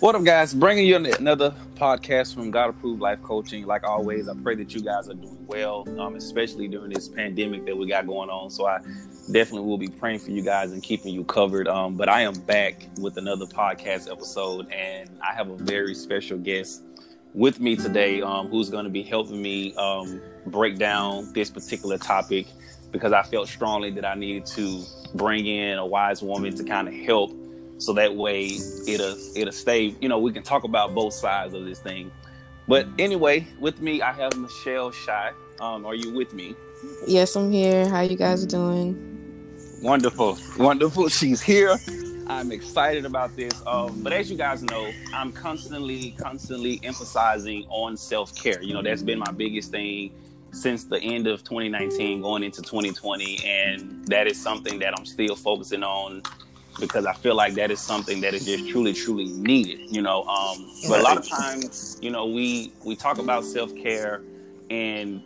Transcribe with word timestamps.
What 0.00 0.14
up, 0.14 0.22
guys? 0.22 0.54
Bringing 0.54 0.86
you 0.86 0.94
another 0.94 1.52
podcast 1.74 2.32
from 2.32 2.52
God 2.52 2.70
Approved 2.70 3.00
Life 3.00 3.20
Coaching. 3.20 3.66
Like 3.66 3.82
always, 3.82 4.28
I 4.28 4.34
pray 4.44 4.54
that 4.54 4.72
you 4.72 4.80
guys 4.80 5.08
are 5.08 5.14
doing 5.14 5.44
well, 5.48 5.88
um, 6.00 6.14
especially 6.14 6.68
during 6.68 6.92
this 6.92 7.08
pandemic 7.08 7.66
that 7.66 7.76
we 7.76 7.88
got 7.88 8.06
going 8.06 8.30
on. 8.30 8.48
So 8.48 8.68
I 8.68 8.78
definitely 9.32 9.66
will 9.66 9.76
be 9.76 9.88
praying 9.88 10.20
for 10.20 10.30
you 10.30 10.40
guys 10.40 10.70
and 10.70 10.84
keeping 10.84 11.12
you 11.12 11.24
covered. 11.24 11.66
Um, 11.66 11.96
but 11.96 12.08
I 12.08 12.20
am 12.20 12.34
back 12.42 12.86
with 13.00 13.16
another 13.16 13.44
podcast 13.44 14.08
episode, 14.08 14.70
and 14.70 15.10
I 15.20 15.34
have 15.34 15.50
a 15.50 15.56
very 15.56 15.96
special 15.96 16.38
guest 16.38 16.84
with 17.34 17.58
me 17.58 17.74
today 17.74 18.22
um, 18.22 18.46
who's 18.46 18.70
going 18.70 18.84
to 18.84 18.90
be 18.90 19.02
helping 19.02 19.42
me 19.42 19.74
um, 19.74 20.22
break 20.46 20.78
down 20.78 21.32
this 21.32 21.50
particular 21.50 21.98
topic 21.98 22.46
because 22.92 23.12
I 23.12 23.24
felt 23.24 23.48
strongly 23.48 23.90
that 23.90 24.04
I 24.04 24.14
needed 24.14 24.46
to 24.46 24.80
bring 25.16 25.48
in 25.48 25.76
a 25.76 25.84
wise 25.84 26.22
woman 26.22 26.54
to 26.54 26.62
kind 26.62 26.86
of 26.86 26.94
help 26.94 27.32
so 27.78 27.92
that 27.92 28.14
way 28.14 28.58
it'll 28.86 29.16
it'll 29.36 29.52
stay 29.52 29.94
you 30.00 30.08
know 30.08 30.18
we 30.18 30.32
can 30.32 30.42
talk 30.42 30.64
about 30.64 30.94
both 30.94 31.14
sides 31.14 31.54
of 31.54 31.64
this 31.64 31.78
thing. 31.78 32.10
But 32.66 32.86
anyway 32.98 33.46
with 33.58 33.80
me 33.80 34.02
i 34.02 34.12
have 34.12 34.32
Mishel 34.32 34.92
Shi. 34.92 35.34
Um, 35.60 35.86
are 35.86 35.94
you 35.94 36.12
with 36.12 36.34
me? 36.34 36.54
Yes 37.06 37.36
i'm 37.36 37.50
here. 37.50 37.88
How 37.88 38.02
you 38.02 38.16
guys 38.16 38.44
doing? 38.46 39.04
Wonderful. 39.82 40.36
Wonderful. 40.58 41.08
She's 41.18 41.40
here. 41.40 41.76
I'm 42.26 42.52
excited 42.52 43.06
about 43.06 43.34
this. 43.36 43.62
Um, 43.66 44.02
but 44.02 44.12
as 44.12 44.30
you 44.30 44.36
guys 44.36 44.62
know 44.62 44.90
i'm 45.14 45.32
constantly 45.32 46.10
constantly 46.18 46.80
emphasizing 46.82 47.64
on 47.68 47.96
self-care. 47.96 48.62
You 48.62 48.74
know 48.74 48.82
that's 48.82 49.02
been 49.02 49.18
my 49.18 49.32
biggest 49.32 49.70
thing 49.70 50.12
since 50.52 50.84
the 50.84 50.98
end 51.00 51.26
of 51.26 51.44
2019 51.44 52.22
going 52.22 52.42
into 52.42 52.62
2020 52.62 53.44
and 53.44 54.06
that 54.06 54.26
is 54.26 54.40
something 54.40 54.78
that 54.78 54.98
i'm 54.98 55.04
still 55.04 55.36
focusing 55.36 55.82
on 55.82 56.22
because 56.78 57.06
I 57.06 57.12
feel 57.14 57.34
like 57.34 57.54
that 57.54 57.70
is 57.70 57.80
something 57.80 58.20
that 58.22 58.34
is 58.34 58.44
just 58.44 58.68
truly, 58.68 58.92
truly 58.92 59.26
needed. 59.26 59.80
You 59.90 60.02
know, 60.02 60.24
um, 60.24 60.70
but 60.88 61.00
a 61.00 61.02
lot 61.02 61.18
of 61.18 61.28
times, 61.28 61.98
you 62.00 62.10
know, 62.10 62.26
we 62.26 62.72
we 62.84 62.96
talk 62.96 63.18
about 63.18 63.44
self 63.44 63.74
care, 63.74 64.22
and 64.70 65.22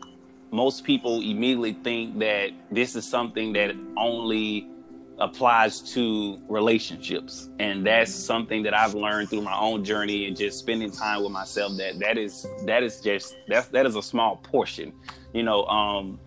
most 0.50 0.84
people 0.84 1.16
immediately 1.20 1.72
think 1.72 2.18
that 2.18 2.50
this 2.70 2.94
is 2.94 3.08
something 3.08 3.52
that 3.54 3.74
only 3.96 4.68
applies 5.18 5.80
to 5.80 6.40
relationships 6.48 7.48
and 7.58 7.86
that's 7.86 8.12
something 8.12 8.62
that 8.62 8.74
I've 8.74 8.94
learned 8.94 9.30
through 9.30 9.42
my 9.42 9.56
own 9.56 9.84
journey 9.84 10.26
and 10.26 10.36
just 10.36 10.58
spending 10.58 10.90
time 10.90 11.22
with 11.22 11.30
myself 11.30 11.76
that 11.76 11.98
that 12.00 12.18
is 12.18 12.46
that 12.64 12.82
is 12.82 13.00
just 13.00 13.36
that's 13.46 13.68
that 13.68 13.86
is 13.86 13.94
a 13.94 14.02
small 14.02 14.36
portion 14.36 14.92
you 15.32 15.42
know 15.42 15.64
um 15.66 16.18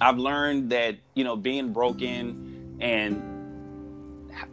I've 0.00 0.18
learned 0.18 0.70
that 0.70 0.96
you 1.14 1.24
know 1.24 1.36
being 1.36 1.72
broken 1.72 2.76
and 2.80 3.27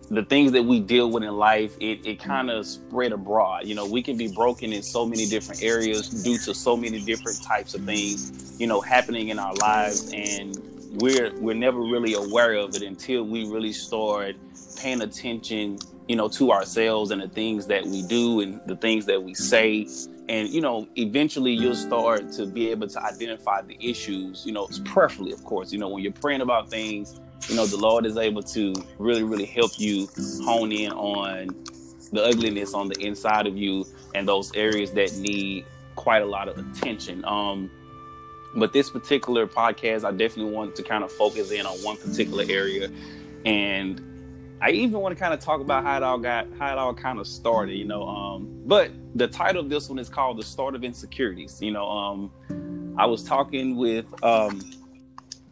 the 0.09 0.23
things 0.23 0.51
that 0.51 0.63
we 0.63 0.79
deal 0.79 1.09
with 1.11 1.23
in 1.23 1.35
life, 1.35 1.75
it, 1.79 2.05
it 2.05 2.19
mm. 2.19 2.23
kind 2.23 2.49
of 2.49 2.65
spread 2.65 3.11
abroad. 3.11 3.65
You 3.65 3.75
know, 3.75 3.85
we 3.85 4.01
can 4.01 4.17
be 4.17 4.27
broken 4.27 4.73
in 4.73 4.83
so 4.83 5.05
many 5.05 5.25
different 5.25 5.63
areas 5.63 6.09
due 6.23 6.37
to 6.39 6.53
so 6.53 6.77
many 6.77 7.01
different 7.01 7.41
types 7.43 7.73
of 7.73 7.83
things, 7.83 8.55
you 8.59 8.67
know, 8.67 8.81
happening 8.81 9.29
in 9.29 9.39
our 9.39 9.53
lives. 9.55 10.11
And 10.13 10.57
we're 11.01 11.33
we're 11.39 11.55
never 11.55 11.79
really 11.79 12.13
aware 12.13 12.53
of 12.53 12.75
it 12.75 12.81
until 12.81 13.23
we 13.23 13.49
really 13.49 13.73
start 13.73 14.35
paying 14.77 15.01
attention, 15.01 15.79
you 16.07 16.15
know, 16.15 16.27
to 16.29 16.51
ourselves 16.51 17.11
and 17.11 17.21
the 17.21 17.27
things 17.27 17.67
that 17.67 17.85
we 17.85 18.03
do 18.03 18.41
and 18.41 18.61
the 18.67 18.75
things 18.75 19.05
that 19.05 19.21
we 19.21 19.33
mm. 19.33 19.37
say. 19.37 19.87
And, 20.27 20.49
you 20.49 20.59
know, 20.59 20.87
eventually 20.95 21.51
you'll 21.51 21.75
start 21.75 22.31
to 22.31 22.47
be 22.47 22.71
able 22.71 22.87
to 22.87 23.03
identify 23.03 23.61
the 23.61 23.77
issues, 23.79 24.43
you 24.43 24.53
know, 24.53 24.67
preferably, 24.83 25.31
of 25.31 25.43
course, 25.43 25.71
you 25.71 25.77
know, 25.77 25.87
when 25.87 26.01
you're 26.01 26.13
praying 26.13 26.41
about 26.41 26.67
things 26.71 27.19
you 27.49 27.55
know 27.55 27.65
the 27.65 27.77
lord 27.77 28.05
is 28.05 28.17
able 28.17 28.41
to 28.41 28.73
really 28.97 29.23
really 29.23 29.45
help 29.45 29.71
you 29.77 30.07
hone 30.43 30.71
in 30.71 30.91
on 30.91 31.49
the 32.11 32.23
ugliness 32.23 32.73
on 32.73 32.87
the 32.87 32.99
inside 33.05 33.45
of 33.45 33.57
you 33.57 33.85
and 34.13 34.27
those 34.27 34.53
areas 34.55 34.91
that 34.91 35.13
need 35.17 35.65
quite 35.95 36.21
a 36.21 36.25
lot 36.25 36.47
of 36.47 36.57
attention. 36.57 37.23
Um 37.25 37.69
but 38.57 38.71
this 38.71 38.89
particular 38.89 39.45
podcast 39.45 40.05
i 40.05 40.11
definitely 40.11 40.53
want 40.53 40.75
to 40.75 40.83
kind 40.83 41.03
of 41.03 41.11
focus 41.11 41.51
in 41.51 41.65
on 41.65 41.77
one 41.79 41.97
particular 41.97 42.45
area. 42.47 42.89
And 43.45 44.01
i 44.61 44.69
even 44.69 45.01
want 45.01 45.13
to 45.15 45.19
kind 45.19 45.33
of 45.33 45.39
talk 45.41 45.59
about 45.59 45.83
how 45.83 45.97
it 45.97 46.03
all 46.03 46.17
got 46.17 46.47
how 46.57 46.71
it 46.71 46.77
all 46.77 46.93
kind 46.93 47.19
of 47.19 47.27
started 47.27 47.73
you 47.73 47.83
know 47.83 48.07
um 48.07 48.47
but 48.65 48.89
the 49.15 49.27
title 49.27 49.61
of 49.61 49.69
this 49.69 49.89
one 49.89 49.99
is 49.99 50.07
called 50.07 50.37
the 50.37 50.43
start 50.43 50.73
of 50.75 50.85
insecurities 50.85 51.61
you 51.61 51.71
know 51.71 51.85
um 51.89 52.31
i 52.97 53.05
was 53.05 53.21
talking 53.21 53.75
with 53.75 54.05
um 54.23 54.61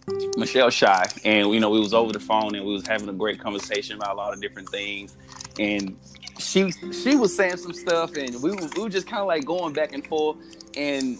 Mishel 0.07 0.71
Shi, 0.71 1.21
and 1.23 1.53
you 1.53 1.59
know 1.59 1.69
we 1.69 1.79
was 1.79 1.93
over 1.93 2.11
the 2.11 2.19
phone 2.19 2.55
and 2.55 2.65
we 2.65 2.73
was 2.73 2.85
having 2.85 3.07
a 3.07 3.13
great 3.13 3.39
conversation 3.39 3.95
about 3.95 4.11
a 4.11 4.15
lot 4.15 4.33
of 4.33 4.41
different 4.41 4.69
things, 4.69 5.15
and 5.59 5.97
she 6.39 6.71
she 6.91 7.15
was 7.15 7.35
saying 7.35 7.57
some 7.57 7.73
stuff, 7.73 8.15
and 8.15 8.41
we 8.41 8.51
were, 8.51 8.67
we 8.75 8.83
were 8.83 8.89
just 8.89 9.07
kind 9.07 9.21
of 9.21 9.27
like 9.27 9.45
going 9.45 9.73
back 9.73 9.93
and 9.93 10.05
forth, 10.05 10.37
and 10.75 11.19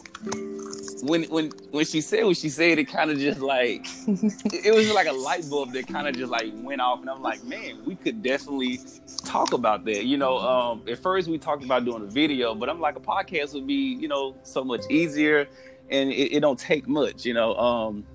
when 1.02 1.24
when 1.26 1.52
when 1.72 1.86
she 1.86 2.02
said 2.02 2.26
what 2.26 2.36
she 2.36 2.50
said, 2.50 2.78
it 2.78 2.86
kind 2.86 3.10
of 3.10 3.18
just 3.18 3.40
like 3.40 3.86
it 4.08 4.74
was 4.74 4.92
like 4.92 5.08
a 5.08 5.14
light 5.14 5.50
bulb 5.50 5.72
that 5.74 5.88
kind 5.88 6.08
of 6.08 6.16
just 6.16 6.32
like 6.32 6.52
went 6.56 6.82
off, 6.82 7.00
and 7.00 7.10
I'm 7.10 7.22
like, 7.22 7.42
man, 7.46 7.86
we 7.86 7.96
could 7.96 8.22
definitely 8.22 8.82
talk 9.24 9.54
about 9.54 9.86
that. 9.86 10.06
You 10.06 10.18
know, 10.18 10.40
um, 10.40 10.84
at 10.90 11.00
first 11.00 11.30
we 11.30 11.38
talked 11.38 11.64
about 11.64 11.86
doing 11.86 12.04
a 12.04 12.08
video, 12.08 12.54
but 12.54 12.70
I'm 12.70 12.82
like, 12.82 12.98
a 12.98 13.02
podcast 13.02 13.54
would 13.54 13.68
be 13.68 13.96
you 13.96 14.10
know 14.10 14.36
so 14.44 14.64
much 14.64 14.82
easier, 14.90 15.48
and 15.90 16.12
it, 16.12 16.34
it 16.34 16.40
don't 16.42 16.60
take 16.60 16.86
much. 16.86 17.26
You 17.26 17.34
know. 17.34 17.56
Um, 17.56 18.06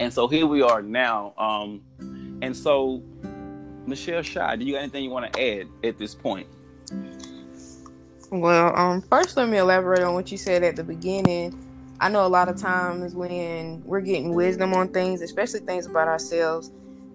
and 0.00 0.12
so 0.12 0.28
here 0.28 0.46
we 0.46 0.62
are 0.62 0.82
now. 0.82 1.34
Um, 1.36 1.82
and 2.42 2.56
so, 2.56 3.02
Mishel 3.86 4.24
Shi, 4.24 4.58
do 4.58 4.64
you 4.64 4.76
anything 4.76 5.04
you 5.04 5.10
want 5.10 5.32
to 5.32 5.60
add 5.60 5.68
at 5.82 5.98
this 5.98 6.14
point? 6.14 6.46
Well, 8.30 8.76
um, 8.76 9.02
first 9.02 9.36
let 9.36 9.48
me 9.48 9.58
elaborate 9.58 10.02
on 10.02 10.14
what 10.14 10.30
you 10.30 10.38
said 10.38 10.62
at 10.62 10.76
the 10.76 10.84
beginning. 10.84 11.64
I 12.00 12.08
know 12.08 12.26
a 12.26 12.28
lot 12.28 12.48
of 12.48 12.56
times 12.56 13.14
when 13.14 13.82
we're 13.84 14.02
getting 14.02 14.34
wisdom 14.34 14.74
on 14.74 14.88
things, 14.88 15.20
especially 15.22 15.60
things 15.60 15.86
about 15.86 16.06
ourselves, 16.06 16.70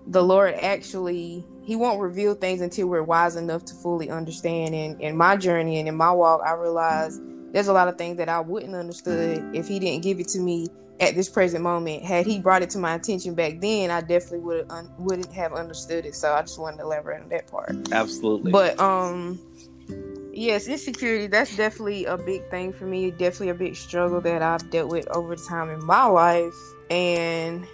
the 0.08 0.22
Lord 0.22 0.56
actually 0.56 1.46
He 1.62 1.78
won't 1.78 2.02
reveal 2.02 2.34
things 2.34 2.60
until 2.60 2.88
we're 2.88 3.04
wise 3.04 3.38
enough 3.38 3.64
to 3.66 3.76
fully 3.76 4.10
understand. 4.10 4.76
And 4.76 5.00
in 5.00 5.16
my 5.16 5.38
journey 5.38 5.80
and 5.80 5.88
in 5.88 5.96
my 5.96 6.12
walk, 6.12 6.42
I 6.46 6.54
realized 6.54 7.22
there's 7.54 7.68
a 7.68 7.74
lot 7.74 7.88
of 7.88 7.98
things 7.98 8.18
that 8.18 8.28
I 8.28 8.42
wouldn't 8.42 8.76
understood 8.76 9.56
if 9.56 9.68
He 9.68 9.80
didn't 9.80 10.04
give 10.04 10.20
it 10.20 10.28
to 10.30 10.40
me 10.40 10.68
at 11.04 11.16
this 11.16 11.30
present 11.30 11.64
moment. 11.64 12.04
Had 12.04 12.26
he 12.26 12.40
brought 12.40 12.62
it 12.62 12.70
to 12.72 12.78
my 12.78 12.96
attention 12.96 13.36
back 13.36 13.60
then, 13.60 13.92
I 13.92 14.02
definitely 14.02 14.40
would 14.40 14.66
un- 14.70 14.92
wouldn't 14.98 15.32
have 15.34 15.54
understood 15.54 16.06
it. 16.06 16.16
So 16.16 16.34
I 16.34 16.42
just 16.42 16.60
wanted 16.60 16.78
to 16.78 16.84
elaborate 16.84 17.22
on 17.22 17.30
that 17.30 17.48
part. 17.48 17.76
Absolutely. 17.92 18.52
But 18.52 18.80
um, 18.80 19.40
yes, 20.34 20.68
insecurity 20.68 21.28
that's 21.28 21.56
definitely 21.56 22.06
a 22.06 22.18
big 22.18 22.50
thing 22.50 22.74
for 22.74 22.86
me. 22.86 23.12
Definitely 23.12 23.50
a 23.50 23.56
big 23.56 23.76
struggle 23.76 24.22
that 24.22 24.42
I've 24.42 24.70
dealt 24.70 24.90
with 24.90 25.08
over 25.10 25.36
time 25.36 25.70
in 25.70 25.86
my 25.86 26.06
life. 26.06 26.54
And 26.90 27.66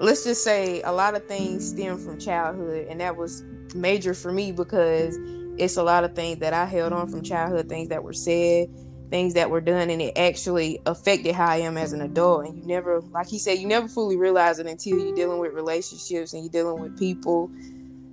let's 0.00 0.24
just 0.24 0.42
say 0.44 0.82
a 0.82 0.92
lot 0.92 1.14
of 1.14 1.26
things 1.26 1.68
stem 1.68 1.98
from 1.98 2.18
childhood, 2.18 2.86
and 2.88 3.00
that 3.00 3.16
was 3.16 3.42
major 3.74 4.14
for 4.14 4.32
me 4.32 4.52
because 4.52 5.18
it's 5.56 5.76
a 5.76 5.82
lot 5.82 6.04
of 6.04 6.14
things 6.14 6.38
that 6.38 6.52
I 6.52 6.64
held 6.64 6.92
on 6.92 7.08
from 7.08 7.22
childhood, 7.22 7.68
things 7.68 7.88
that 7.88 8.02
were 8.02 8.12
said 8.12 8.68
things 9.14 9.34
that 9.34 9.48
were 9.48 9.60
done 9.60 9.90
and 9.90 10.02
it 10.02 10.18
actually 10.18 10.80
affected 10.86 11.36
how 11.36 11.46
I 11.46 11.58
am 11.58 11.78
as 11.78 11.92
an 11.92 12.00
adult. 12.00 12.46
And 12.46 12.58
you 12.58 12.66
never, 12.66 13.00
like 13.12 13.28
he 13.28 13.38
said, 13.38 13.58
you 13.58 13.68
never 13.68 13.86
fully 13.86 14.16
realize 14.16 14.58
it 14.58 14.66
until 14.66 14.98
you're 14.98 15.14
dealing 15.14 15.38
with 15.38 15.52
relationships 15.52 16.32
and 16.32 16.42
you're 16.42 16.50
dealing 16.50 16.82
with 16.82 16.98
people. 16.98 17.48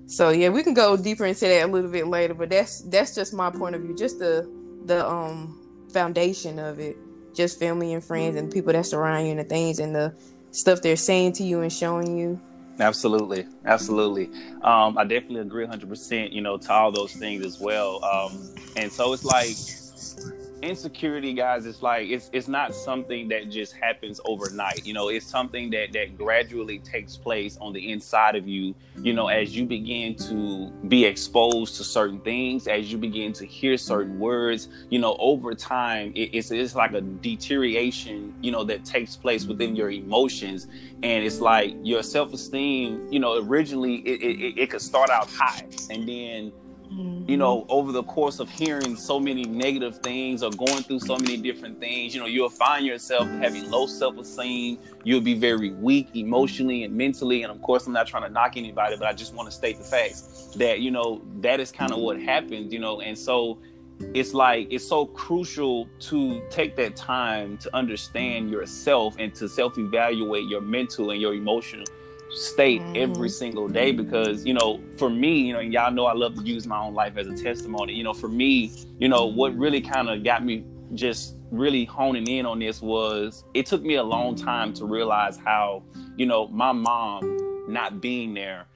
So 0.06 0.30
yeah, 0.30 0.50
we 0.50 0.62
can 0.62 0.76
go 0.76 0.96
deeper 0.96 1.26
into 1.26 1.48
that 1.48 1.66
a 1.66 1.72
little 1.72 1.90
bit 1.90 2.06
later, 2.06 2.36
but 2.36 2.52
that's 2.52 2.82
that's 2.82 3.16
just 3.16 3.34
my 3.34 3.50
point 3.50 3.74
of 3.74 3.82
view, 3.82 3.96
just 3.98 4.20
the 4.20 4.48
the 4.86 5.04
um 5.10 5.60
foundation 5.92 6.60
of 6.60 6.80
it, 6.80 6.96
just 7.34 7.58
family 7.58 7.94
and 7.94 8.04
friends 8.04 8.36
and 8.36 8.52
people 8.52 8.72
that 8.72 8.86
surround 8.86 9.26
you 9.26 9.32
and 9.32 9.40
the 9.40 9.44
things 9.44 9.80
and 9.80 9.96
the 9.96 10.14
stuff 10.52 10.84
they're 10.84 10.96
saying 10.96 11.34
to 11.34 11.44
you 11.44 11.62
and 11.62 11.74
showing 11.74 12.16
you. 12.16 12.40
Absolutely, 12.80 13.48
absolutely. 13.66 14.30
Um, 14.62 15.00
I 15.00 15.04
definitely 15.06 15.42
agree 15.42 15.66
100%. 15.66 16.32
You 16.32 16.42
know, 16.42 16.58
to 16.58 16.72
all 16.72 16.92
those 16.92 17.14
things 17.14 17.44
as 17.44 17.60
well. 17.60 18.06
Um, 18.06 18.54
and 18.76 18.92
so 18.92 19.14
it's 19.14 19.26
like 19.26 19.58
insecurity 20.62 21.34
guys 21.34 21.66
it's 21.66 21.82
like 21.82 22.10
it's 22.10 22.30
it's 22.34 22.48
not 22.48 22.74
something 22.74 23.28
that 23.30 23.50
just 23.50 23.74
happens 23.74 24.20
overnight. 24.26 24.86
You 24.86 24.94
know 24.94 25.10
it's 25.10 25.26
something 25.26 25.70
that 25.72 25.94
that 25.94 26.18
gradually 26.18 26.80
takes 26.80 27.18
place 27.18 27.58
on 27.60 27.74
the 27.74 27.92
inside 27.92 28.36
of 28.36 28.48
you 28.48 28.76
you 28.98 29.14
know 29.14 29.28
as 29.28 29.56
you 29.56 29.66
begin 29.66 30.16
to 30.16 30.70
be 30.88 31.06
exposed 31.06 31.78
to 31.78 31.84
certain 31.84 32.20
things 32.20 32.68
as 32.68 32.92
you 32.92 32.98
begin 32.98 33.34
to 33.34 33.46
hear 33.46 33.78
certain 33.78 34.20
words 34.20 34.68
you 34.90 35.00
know 35.00 35.16
over 35.20 35.54
time 35.56 36.12
it, 36.16 36.30
it's 36.34 36.52
it's 36.52 36.76
like 36.76 36.94
a 36.94 37.02
deterioration 37.02 38.34
you 38.42 38.52
know 38.52 38.64
that 38.64 38.86
takes 38.86 39.16
place 39.16 39.46
within 39.46 39.76
your 39.76 39.92
emotions. 39.92 40.68
And 41.04 41.26
it's 41.26 41.40
like 41.40 41.76
your 41.84 42.04
self-esteem 42.04 43.08
you 43.12 43.20
know 43.20 43.38
originally 43.46 43.96
it, 43.96 44.22
it, 44.22 44.62
it 44.62 44.70
could 44.70 44.82
start 44.82 45.10
out 45.10 45.30
high 45.30 45.66
and 45.90 46.08
then 46.08 46.52
Mm-hmm. 46.92 47.30
You 47.30 47.38
know, 47.38 47.66
over 47.70 47.92
the 47.92 48.04
course 48.04 48.40
of 48.40 48.50
hearing 48.50 48.98
so 48.98 49.20
many 49.20 49.46
negative 49.46 50.00
things 50.00 50.44
or 50.44 50.52
going 50.52 50.84
through 50.84 51.00
so 51.00 51.18
many 51.18 51.38
different 51.38 51.80
things, 51.80 52.14
you 52.14 52.20
know, 52.20 52.28
you'll 52.28 52.50
find 52.50 52.86
yourself 52.86 53.30
having 53.30 53.70
low 53.72 53.88
self 53.88 54.18
esteem. 54.18 54.78
You'll 55.06 55.22
be 55.22 55.36
very 55.36 55.72
weak 55.72 56.10
emotionally 56.16 56.84
and 56.84 56.94
mentally. 56.94 57.44
And 57.44 57.52
of 57.52 57.62
course, 57.62 57.88
I'm 57.88 57.94
not 57.94 58.08
trying 58.08 58.24
to 58.24 58.30
knock 58.30 58.58
anybody, 58.58 58.98
but 58.98 59.08
I 59.08 59.14
just 59.14 59.34
want 59.34 59.50
to 59.50 59.56
state 59.56 59.78
the 59.78 59.86
facts 59.86 60.52
that, 60.58 60.82
you 60.82 60.92
know, 60.92 61.22
that 61.40 61.62
is 61.62 61.72
kind 61.72 61.94
of 61.94 62.00
what 62.00 62.20
happens, 62.20 62.74
you 62.74 62.80
know. 62.80 63.00
And 63.00 63.18
so 63.18 63.60
it's 64.14 64.34
like 64.34 64.68
it's 64.70 64.86
so 64.86 65.06
crucial 65.06 65.88
to 66.00 66.42
take 66.50 66.76
that 66.76 66.96
time 66.96 67.58
to 67.60 67.74
understand 67.76 68.50
yourself 68.50 69.16
and 69.18 69.34
to 69.36 69.48
self-evaluate 69.48 70.50
your 70.50 70.62
mental 70.62 71.12
and 71.12 71.22
your 71.22 71.34
emotional 71.36 71.86
state 72.34 72.82
mm-hmm. 72.82 72.96
every 72.96 73.30
single 73.30 73.68
day 73.68 73.92
because 73.92 74.46
you 74.46 74.54
know 74.54 74.80
for 74.98 75.10
me 75.10 75.40
you 75.40 75.54
know 75.54 75.60
y'all 75.60 75.92
know 75.92 76.06
i 76.06 76.14
love 76.14 76.36
to 76.36 76.42
use 76.44 76.66
my 76.66 76.80
own 76.80 76.94
life 76.94 77.18
as 77.18 77.28
a 77.28 77.36
testimony. 77.36 77.94
You 77.94 78.04
know 78.04 78.14
for 78.14 78.30
me 78.30 78.72
you 79.00 79.10
know 79.10 79.26
what 79.26 79.56
really 79.58 79.82
kind 79.82 80.10
of 80.10 80.24
got 80.24 80.44
me 80.44 80.64
just 80.94 81.36
really 81.52 81.86
honing 81.86 82.28
in 82.28 82.46
on 82.46 82.60
this 82.60 82.82
was 82.82 83.44
it 83.54 83.66
took 83.66 83.84
me 83.84 83.96
a 83.96 84.04
long 84.04 84.36
time 84.36 84.74
to 84.74 84.86
realize 84.86 85.38
how 85.38 85.84
you 86.16 86.26
know 86.26 86.48
my 86.48 86.72
mom 86.72 87.38
not 87.68 88.02
being 88.02 88.34
there 88.34 88.68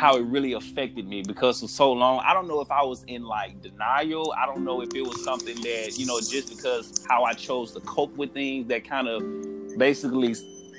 how 0.00 0.16
it 0.16 0.22
really 0.22 0.54
affected 0.54 1.06
me 1.06 1.22
because 1.22 1.60
for 1.60 1.68
so 1.68 1.92
long. 1.92 2.22
I 2.24 2.32
don't 2.32 2.48
know 2.48 2.60
if 2.60 2.70
i 2.70 2.82
was 2.82 3.04
in 3.04 3.24
like 3.24 3.60
denial. 3.60 4.32
I 4.36 4.46
don't 4.46 4.64
know 4.64 4.80
if 4.80 4.94
it 4.94 5.02
was 5.02 5.22
something 5.22 5.56
that 5.56 5.98
you 5.98 6.06
know 6.06 6.18
just 6.20 6.48
because 6.48 7.04
how 7.06 7.24
i 7.24 7.34
chose 7.34 7.72
to 7.72 7.80
cope 7.80 8.16
with 8.16 8.32
things 8.32 8.66
that 8.68 8.84
kind 8.88 9.08
of 9.08 9.22
basically 9.78 10.34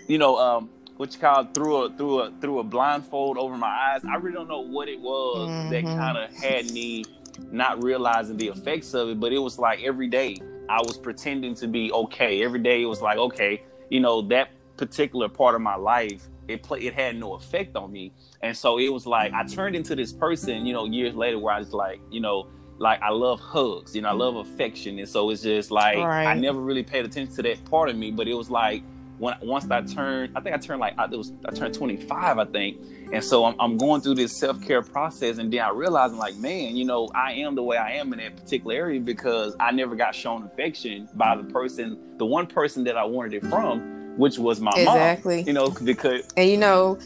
you 0.08 0.18
know 0.18 0.38
um 0.38 0.70
what 1.02 1.14
you 1.14 1.20
call 1.20 1.42
it, 1.42 1.54
through 1.54 1.76
a 1.78 1.90
through 1.98 2.20
a 2.20 2.32
through 2.40 2.60
a 2.60 2.64
blindfold 2.64 3.38
over 3.38 3.58
my 3.58 3.68
eyes 3.68 4.02
i 4.06 4.16
really 4.16 4.36
don't 4.36 4.48
know 4.48 4.62
what 4.62 4.88
it 4.88 5.00
was 5.00 5.50
mm-hmm. 5.50 5.70
that 5.70 5.84
kind 5.84 6.18
of 6.18 6.32
had 6.32 6.72
me 6.72 7.04
not 7.52 7.82
realizing 7.84 8.38
the 8.38 8.48
effects 8.48 8.94
of 8.94 9.10
it 9.10 9.20
but 9.20 9.34
it 9.34 9.40
was 9.40 9.58
like 9.58 9.82
every 9.84 10.08
day 10.08 10.38
i 10.70 10.80
was 10.82 10.98
pretending 10.98 11.56
to 11.56 11.68
be 11.68 11.92
okay 11.92 12.44
every 12.44 12.60
day 12.60 12.84
it 12.84 12.86
was 12.86 13.02
like 13.02 13.18
okay 13.18 13.64
you 13.90 14.00
know 14.00 14.22
that 14.22 14.50
particular 14.78 15.28
part 15.28 15.56
of 15.56 15.62
my 15.62 15.76
life 15.76 16.28
it 16.48 16.64
play 16.64 16.82
it 16.82 16.94
had 16.94 17.16
no 17.16 17.34
effect 17.36 17.76
on 17.76 17.92
me. 17.92 18.12
And 18.42 18.56
so 18.56 18.78
it 18.78 18.90
was 18.90 19.06
like 19.06 19.34
I 19.34 19.44
turned 19.44 19.76
into 19.76 19.96
this 19.96 20.12
person, 20.12 20.66
you 20.66 20.74
know, 20.74 20.86
years 20.86 21.16
later 21.16 21.40
where 21.40 21.54
I 21.54 21.60
was 21.60 21.74
like, 21.74 22.00
you 22.10 22.20
know, 22.20 22.48
like 22.78 23.02
I 23.02 23.10
love 23.10 23.40
hugs, 23.40 23.96
you 23.96 24.02
know, 24.02 24.10
I 24.10 24.14
love 24.14 24.36
affection. 24.36 24.98
And 25.00 25.08
so 25.08 25.30
it's 25.30 25.44
just 25.44 25.72
like 25.72 25.98
right. 25.98 26.26
I 26.26 26.34
never 26.34 26.60
really 26.60 26.84
paid 26.84 27.06
attention 27.06 27.36
to 27.36 27.42
that 27.44 27.64
part 27.66 27.90
of 27.90 27.96
me, 27.96 28.12
but 28.12 28.28
it 28.28 28.34
was 28.34 28.50
like 28.50 28.84
when 29.22 29.36
once 29.42 29.70
I 29.70 29.82
turned, 29.82 30.36
I 30.36 30.42
think 30.42 30.56
I 30.56 30.58
turned 30.58 30.80
like 30.80 30.98
I 30.98 31.06
was 31.06 31.32
I 31.46 31.52
turned 31.52 31.76
25, 31.76 32.40
I 32.40 32.46
think, 32.46 32.82
and 33.14 33.24
so 33.24 33.46
I'm, 33.46 33.56
I'm 33.60 33.78
going 33.78 34.02
through 34.02 34.16
this 34.16 34.36
self 34.36 34.60
care 34.64 34.82
process, 34.82 35.38
and 35.38 35.54
then 35.54 35.60
I 35.60 35.70
realized 35.70 36.14
I'm 36.14 36.20
like, 36.20 36.36
man, 36.38 36.76
you 36.76 36.86
know, 36.86 37.08
I 37.14 37.34
am 37.34 37.54
the 37.54 37.62
way 37.62 37.78
I 37.78 37.92
am 37.92 38.12
in 38.14 38.20
that 38.20 38.36
particular 38.36 38.74
area 38.74 39.00
because 39.00 39.56
I 39.60 39.72
never 39.72 39.96
got 39.96 40.16
shown 40.16 40.44
affection 40.44 41.08
by 41.14 41.36
the 41.36 41.44
person, 41.44 42.00
the 42.18 42.26
one 42.26 42.48
person 42.48 42.84
that 42.86 42.98
I 42.98 43.04
wanted 43.04 43.36
it 43.36 43.48
from, 43.48 44.18
which 44.18 44.40
was 44.40 44.60
my 44.60 44.72
exactly. 44.76 45.38
mom. 45.38 45.48
You 45.48 45.54
know, 45.54 45.70
because 45.70 46.28
and 46.36 46.50
you 46.50 46.58
know, 46.58 46.98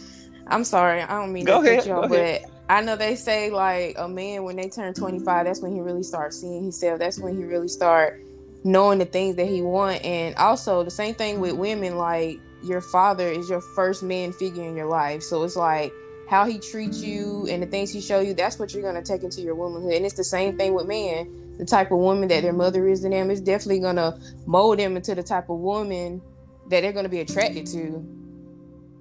I'm 0.47 0.63
sorry, 0.63 1.01
I 1.01 1.19
don't 1.19 1.33
mean 1.33 1.43
go 1.43 1.61
to 1.61 1.69
ahead, 1.69 1.85
y'all, 1.85 2.07
but 2.07 2.43
I 2.69 2.79
know 2.79 2.95
they 2.95 3.15
say 3.15 3.51
like 3.51 3.95
a 3.97 4.07
man 4.07 4.45
when 4.45 4.55
they 4.55 4.69
turn 4.69 4.93
25, 4.93 5.45
that's 5.45 5.59
when 5.59 5.73
he 5.73 5.81
really 5.81 6.03
starts 6.03 6.39
seeing 6.39 6.63
himself. 6.63 6.97
That's 6.97 7.19
when 7.19 7.35
he 7.35 7.43
really 7.43 7.67
start 7.67 8.21
knowing 8.65 8.99
the 8.99 9.05
things 9.05 9.37
that 9.37 9.47
he 9.47 9.61
want. 9.61 10.03
And 10.03 10.35
also 10.35 10.83
the 10.83 10.91
same 10.91 11.15
thing 11.15 11.39
with 11.39 11.53
women, 11.53 11.95
like 11.95 12.41
your 12.61 12.81
father 12.81 13.29
is 13.29 13.49
your 13.49 13.61
first 13.61 14.03
man 14.03 14.33
figure 14.33 14.63
in 14.63 14.75
your 14.75 14.87
life. 14.87 15.23
So 15.23 15.43
it's 15.43 15.55
like 15.55 15.93
how 16.29 16.45
he 16.45 16.59
treats 16.59 17.01
you 17.01 17.47
and 17.49 17.63
the 17.63 17.67
things 17.67 17.93
he 17.93 18.01
show 18.01 18.19
you, 18.19 18.33
that's 18.33 18.59
what 18.59 18.73
you're 18.73 18.83
gonna 18.83 19.03
take 19.03 19.23
into 19.23 19.41
your 19.41 19.55
womanhood. 19.55 19.93
And 19.93 20.05
it's 20.05 20.15
the 20.15 20.23
same 20.25 20.57
thing 20.57 20.73
with 20.73 20.87
men. 20.87 21.55
The 21.57 21.65
type 21.65 21.91
of 21.91 21.99
woman 21.99 22.27
that 22.27 22.41
their 22.41 22.51
mother 22.51 22.85
is 22.89 23.01
to 23.03 23.09
them 23.09 23.31
is 23.31 23.39
definitely 23.39 23.79
gonna 23.79 24.19
mold 24.45 24.79
them 24.79 24.97
into 24.97 25.15
the 25.15 25.23
type 25.23 25.49
of 25.49 25.59
woman 25.59 26.21
that 26.69 26.81
they're 26.81 26.91
going 26.91 27.05
to 27.05 27.09
be 27.09 27.19
attracted 27.19 27.67
to 27.67 28.03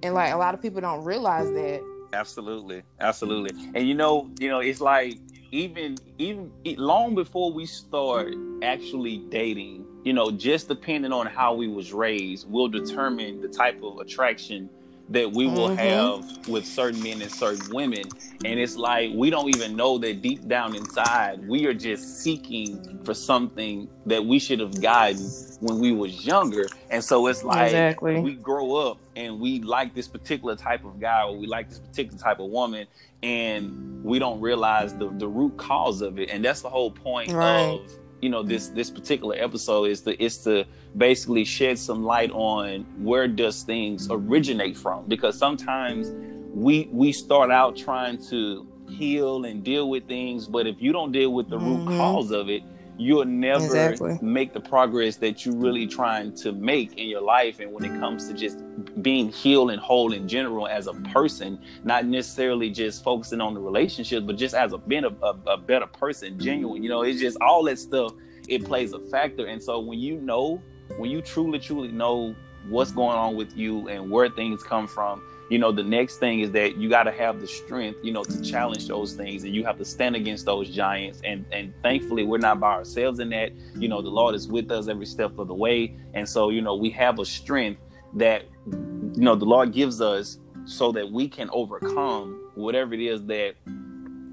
and 0.03 0.13
like 0.13 0.33
a 0.33 0.37
lot 0.37 0.53
of 0.53 0.61
people 0.61 0.81
don't 0.81 1.03
realize 1.03 1.47
that 1.51 1.81
absolutely 2.13 2.83
absolutely 2.99 3.51
and 3.73 3.87
you 3.87 3.93
know 3.93 4.29
you 4.39 4.47
know 4.47 4.59
it's 4.59 4.79
like 4.79 5.17
even 5.55 5.97
even 6.17 6.51
long 6.77 7.15
before 7.15 7.51
we 7.51 7.65
start 7.65 8.33
actually 8.61 9.17
dating 9.29 9.85
you 10.03 10.11
know 10.11 10.29
just 10.29 10.67
depending 10.67 11.13
on 11.13 11.25
how 11.25 11.53
we 11.53 11.67
was 11.67 11.93
raised 11.93 12.49
will 12.49 12.67
determine 12.67 13.41
the 13.41 13.47
type 13.47 13.81
of 13.81 13.97
attraction 13.99 14.69
that 15.09 15.31
we 15.31 15.45
will 15.45 15.69
mm-hmm. 15.69 15.77
have 15.77 16.47
with 16.47 16.65
certain 16.65 17.01
men 17.01 17.21
and 17.21 17.31
certain 17.31 17.73
women. 17.73 18.03
And 18.43 18.59
it's 18.59 18.75
like 18.75 19.11
we 19.13 19.29
don't 19.29 19.55
even 19.55 19.75
know 19.75 19.97
that 19.99 20.21
deep 20.21 20.47
down 20.47 20.75
inside 20.75 21.47
we 21.47 21.65
are 21.65 21.73
just 21.73 22.21
seeking 22.21 22.99
for 23.03 23.13
something 23.13 23.87
that 24.05 24.23
we 24.23 24.39
should 24.39 24.59
have 24.59 24.81
gotten 24.81 25.17
when 25.59 25.79
we 25.79 25.91
was 25.91 26.25
younger. 26.25 26.67
And 26.89 27.03
so 27.03 27.27
it's 27.27 27.43
like 27.43 27.67
exactly. 27.67 28.19
we 28.19 28.33
grow 28.33 28.75
up 28.75 28.97
and 29.15 29.39
we 29.39 29.61
like 29.61 29.93
this 29.93 30.07
particular 30.07 30.55
type 30.55 30.83
of 30.85 30.99
guy 30.99 31.23
or 31.23 31.37
we 31.37 31.47
like 31.47 31.69
this 31.69 31.79
particular 31.79 32.17
type 32.17 32.39
of 32.39 32.49
woman 32.49 32.87
and 33.23 34.03
we 34.03 34.19
don't 34.19 34.39
realize 34.41 34.93
the, 34.95 35.09
the 35.17 35.27
root 35.27 35.57
cause 35.57 36.01
of 36.01 36.19
it. 36.19 36.29
And 36.29 36.43
that's 36.43 36.61
the 36.61 36.69
whole 36.69 36.91
point 36.91 37.31
right. 37.31 37.79
of 37.79 37.91
you 38.21 38.29
know 38.29 38.43
this 38.43 38.69
this 38.69 38.89
particular 38.89 39.35
episode 39.37 39.85
is 39.85 40.01
to 40.01 40.21
is 40.23 40.37
to 40.39 40.65
basically 40.97 41.43
shed 41.43 41.77
some 41.77 42.03
light 42.03 42.31
on 42.31 42.81
where 42.97 43.27
does 43.27 43.63
things 43.63 44.07
originate 44.09 44.77
from 44.77 45.05
because 45.07 45.37
sometimes 45.37 46.11
we 46.53 46.89
we 46.91 47.11
start 47.11 47.51
out 47.51 47.75
trying 47.75 48.17
to 48.29 48.65
heal 48.89 49.45
and 49.45 49.63
deal 49.63 49.89
with 49.89 50.07
things 50.07 50.47
but 50.47 50.65
if 50.67 50.81
you 50.81 50.91
don't 50.91 51.11
deal 51.11 51.33
with 51.33 51.49
the 51.49 51.57
mm-hmm. 51.57 51.87
root 51.87 51.97
cause 51.97 52.31
of 52.31 52.49
it 52.49 52.63
you'll 52.97 53.25
never 53.25 53.65
exactly. 53.65 54.17
make 54.21 54.53
the 54.53 54.59
progress 54.59 55.17
that 55.17 55.45
you're 55.45 55.55
really 55.55 55.87
trying 55.87 56.33
to 56.33 56.51
make 56.51 56.97
in 56.97 57.07
your 57.07 57.21
life. 57.21 57.59
And 57.59 57.71
when 57.71 57.83
it 57.83 57.99
comes 57.99 58.27
to 58.27 58.33
just 58.33 58.59
being 59.01 59.31
healed 59.31 59.71
and 59.71 59.79
whole 59.79 60.13
in 60.13 60.27
general 60.27 60.67
as 60.67 60.87
a 60.87 60.93
person, 60.93 61.59
not 61.83 62.05
necessarily 62.05 62.69
just 62.69 63.03
focusing 63.03 63.41
on 63.41 63.53
the 63.53 63.59
relationship, 63.59 64.25
but 64.25 64.37
just 64.37 64.55
as 64.55 64.73
a 64.73 64.77
being 64.77 65.05
a, 65.05 65.25
a, 65.25 65.35
a 65.47 65.57
better 65.57 65.87
person, 65.87 66.39
genuine. 66.39 66.83
You 66.83 66.89
know, 66.89 67.01
it's 67.01 67.19
just 67.19 67.37
all 67.41 67.63
that 67.65 67.79
stuff. 67.79 68.13
It 68.47 68.63
plays 68.63 68.93
a 68.93 68.99
factor. 68.99 69.47
And 69.47 69.61
so 69.61 69.79
when 69.79 69.99
you 69.99 70.17
know, 70.17 70.61
when 70.97 71.09
you 71.09 71.21
truly, 71.21 71.59
truly 71.59 71.89
know 71.89 72.35
what's 72.69 72.91
going 72.91 73.17
on 73.17 73.35
with 73.35 73.55
you 73.55 73.89
and 73.89 74.09
where 74.09 74.29
things 74.29 74.63
come 74.63 74.87
from 74.87 75.21
you 75.49 75.59
know 75.59 75.71
the 75.71 75.83
next 75.83 76.17
thing 76.17 76.39
is 76.39 76.51
that 76.51 76.77
you 76.77 76.89
got 76.89 77.03
to 77.03 77.11
have 77.11 77.39
the 77.39 77.47
strength 77.47 77.99
you 78.03 78.11
know 78.11 78.23
to 78.23 78.41
challenge 78.41 78.87
those 78.87 79.13
things 79.13 79.43
and 79.43 79.53
you 79.53 79.63
have 79.63 79.77
to 79.77 79.85
stand 79.85 80.15
against 80.15 80.45
those 80.45 80.69
giants 80.69 81.21
and 81.23 81.45
and 81.51 81.73
thankfully 81.83 82.23
we're 82.23 82.37
not 82.37 82.59
by 82.59 82.73
ourselves 82.73 83.19
in 83.19 83.29
that. 83.29 83.51
You 83.75 83.87
know 83.87 84.01
the 84.01 84.09
lord 84.09 84.35
is 84.35 84.47
with 84.47 84.71
us 84.71 84.87
every 84.87 85.05
step 85.05 85.37
of 85.37 85.47
the 85.47 85.53
way 85.53 85.95
and 86.13 86.27
so 86.27 86.49
you 86.49 86.61
know 86.61 86.75
we 86.75 86.89
have 86.91 87.19
a 87.19 87.25
strength 87.25 87.81
that 88.15 88.45
you 88.65 89.21
know 89.21 89.35
the 89.35 89.45
lord 89.45 89.71
gives 89.71 90.01
us 90.01 90.39
so 90.65 90.91
that 90.93 91.09
we 91.09 91.27
can 91.27 91.49
overcome 91.51 92.49
whatever 92.55 92.93
it 92.93 93.01
is 93.01 93.23
that 93.25 93.55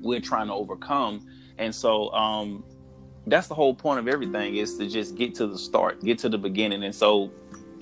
we're 0.00 0.20
trying 0.20 0.46
to 0.46 0.54
overcome 0.54 1.26
and 1.58 1.74
so 1.74 2.10
um 2.12 2.64
that's 3.26 3.46
the 3.46 3.54
whole 3.54 3.74
point 3.74 4.00
of 4.00 4.08
everything 4.08 4.56
is 4.56 4.76
to 4.78 4.88
just 4.88 5.14
get 5.14 5.34
to 5.34 5.46
the 5.46 5.58
start 5.58 6.02
get 6.02 6.18
to 6.18 6.28
the 6.28 6.38
beginning 6.38 6.84
and 6.84 6.94
so 6.94 7.30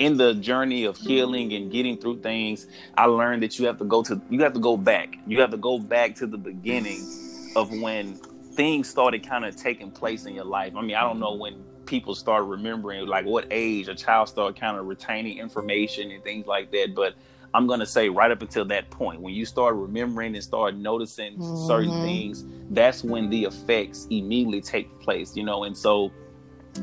in 0.00 0.16
the 0.16 0.32
journey 0.32 0.84
of 0.84 0.96
healing 0.96 1.52
and 1.52 1.70
getting 1.70 1.98
through 1.98 2.20
things, 2.22 2.66
I 2.96 3.04
learned 3.04 3.42
that 3.42 3.58
you 3.58 3.66
have 3.66 3.76
to 3.78 3.84
go 3.84 4.02
to 4.04 4.18
you 4.30 4.40
have 4.40 4.54
to 4.54 4.58
go 4.58 4.78
back. 4.78 5.18
You 5.26 5.40
have 5.42 5.50
to 5.50 5.58
go 5.58 5.78
back 5.78 6.14
to 6.16 6.26
the 6.26 6.38
beginning 6.38 7.06
of 7.54 7.70
when 7.70 8.14
things 8.54 8.88
started 8.88 9.28
kind 9.28 9.44
of 9.44 9.56
taking 9.56 9.90
place 9.90 10.24
in 10.24 10.34
your 10.34 10.46
life. 10.46 10.74
I 10.74 10.80
mean, 10.80 10.96
I 10.96 11.02
don't 11.02 11.20
know 11.20 11.34
when 11.34 11.62
people 11.84 12.14
start 12.14 12.44
remembering 12.44 13.06
like 13.08 13.26
what 13.26 13.46
age 13.50 13.88
a 13.88 13.94
child 13.94 14.30
started 14.30 14.58
kind 14.58 14.78
of 14.78 14.86
retaining 14.86 15.38
information 15.38 16.10
and 16.10 16.24
things 16.24 16.46
like 16.46 16.72
that, 16.72 16.94
but 16.94 17.14
I'm 17.52 17.66
gonna 17.66 17.84
say 17.84 18.08
right 18.08 18.30
up 18.30 18.40
until 18.40 18.64
that 18.66 18.88
point, 18.88 19.20
when 19.20 19.34
you 19.34 19.44
start 19.44 19.74
remembering 19.74 20.34
and 20.34 20.42
start 20.42 20.76
noticing 20.76 21.36
mm-hmm. 21.36 21.66
certain 21.66 22.02
things, 22.02 22.46
that's 22.70 23.04
when 23.04 23.28
the 23.28 23.44
effects 23.44 24.06
immediately 24.08 24.62
take 24.62 24.98
place, 25.00 25.36
you 25.36 25.44
know. 25.44 25.64
And 25.64 25.76
so 25.76 26.10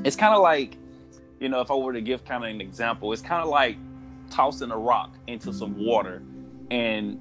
it's 0.03 0.15
kind 0.15 0.36
of 0.36 0.43
like 0.43 0.77
you 1.39 1.50
know, 1.50 1.62
if 1.62 1.72
I 1.72 1.75
were 1.75 1.94
to 1.94 2.01
give 2.01 2.25
kind 2.25 2.44
of 2.44 2.50
an 2.50 2.62
example, 2.62 3.13
it's 3.13 3.22
kind 3.22 3.44
of 3.44 3.50
like 3.50 3.77
tossing 4.29 4.72
a 4.72 4.77
rock 4.77 5.13
into 5.27 5.53
some 5.53 5.77
water 5.77 6.22
and 6.70 7.20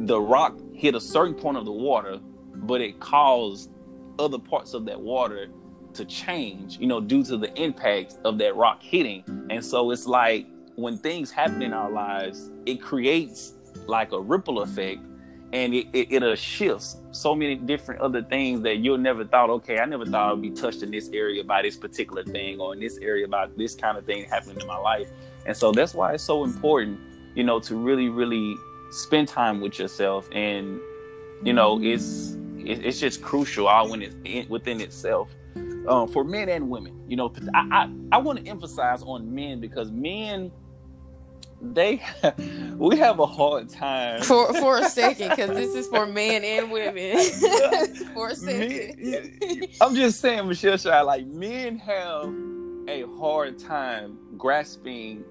the 0.00 0.20
rock 0.20 0.58
hit 0.74 0.94
a 0.94 1.00
certain 1.00 1.34
point 1.34 1.56
of 1.56 1.64
the 1.64 1.72
water, 1.72 2.18
but 2.54 2.80
it 2.80 3.00
caused 3.00 3.70
other 4.18 4.38
parts 4.38 4.74
of 4.74 4.84
that 4.86 5.00
water 5.00 5.48
to 5.94 6.04
change, 6.04 6.78
you 6.78 6.86
know, 6.86 7.00
due 7.00 7.24
to 7.24 7.36
the 7.36 7.52
impact 7.60 8.16
of 8.24 8.38
that 8.38 8.54
rock 8.56 8.82
hitting. 8.82 9.24
And 9.50 9.64
so 9.64 9.90
it's 9.90 10.06
like 10.06 10.46
when 10.76 10.96
things 10.96 11.30
happen 11.30 11.62
in 11.62 11.72
our 11.72 11.90
lives, 11.90 12.50
it 12.66 12.80
creates 12.80 13.54
like 13.86 14.12
a 14.12 14.20
ripple 14.20 14.62
effect 14.62 15.04
and 15.52 15.74
it, 15.74 15.86
it, 15.92 16.38
shift 16.38 16.96
so 17.10 17.34
many 17.34 17.54
different 17.54 18.00
other 18.02 18.22
things 18.22 18.60
that 18.60 18.78
you'll 18.78 18.98
never 18.98 19.24
thought 19.24 19.48
okay 19.48 19.78
i 19.78 19.84
never 19.86 20.04
thought 20.04 20.34
i'd 20.34 20.42
be 20.42 20.50
touched 20.50 20.82
in 20.82 20.90
this 20.90 21.08
area 21.14 21.42
by 21.42 21.62
this 21.62 21.76
particular 21.76 22.22
thing 22.22 22.60
or 22.60 22.74
in 22.74 22.80
this 22.80 22.98
area 22.98 23.24
about 23.24 23.56
this 23.56 23.74
kind 23.74 23.96
of 23.96 24.04
thing 24.04 24.24
happening 24.24 24.60
in 24.60 24.66
my 24.66 24.76
life. 24.76 25.08
And 25.46 25.56
so 25.56 25.72
that's 25.72 25.94
why 25.94 26.14
it's 26.14 26.24
so 26.24 26.44
important 26.44 27.00
you 27.34 27.44
know 27.44 27.60
to 27.60 27.76
really 27.76 28.08
really 28.08 28.54
spend 28.90 29.28
time 29.28 29.60
with 29.60 29.78
yourself. 29.78 30.28
And 30.32 30.80
you 31.42 31.52
know 31.52 31.80
it's 31.82 32.36
it's 32.58 33.00
just 33.00 33.22
crucial 33.22 33.68
all 33.68 33.88
when 33.90 34.02
it's 34.02 34.48
within 34.48 34.80
itself 34.80 35.30
um, 35.86 36.08
for 36.08 36.24
men 36.24 36.48
and 36.48 36.68
women. 36.68 37.00
You 37.08 37.16
know 37.16 37.32
i 37.54 37.60
i, 37.70 37.90
I 38.12 38.18
want 38.18 38.44
to 38.44 38.50
emphasize 38.50 39.02
on 39.02 39.34
men 39.34 39.60
because 39.60 39.90
men 39.90 40.50
they 41.60 42.02
we 42.76 42.96
have 42.98 43.18
a 43.18 43.26
hard 43.26 43.68
time. 43.68 44.22
For 44.22 44.52
for 44.54 44.78
a 44.78 44.88
second 44.88 45.30
because 45.30 45.50
this 45.50 45.74
is 45.74 45.86
for 45.88 46.06
men 46.20 46.44
and 46.44 46.70
women. 46.70 47.18
For 48.14 48.28
a 48.28 48.34
second. 48.36 48.96
Men- 48.98 49.66
i'm 49.80 49.94
just 49.94 50.20
saying 50.20 50.44
Mishel 50.44 50.80
Shi, 50.80 50.88
like 51.04 51.26
men 51.26 51.78
have 51.78 52.32
a 52.88 53.04
hard 53.18 53.58
time 53.58 54.18
grasping 54.36 55.24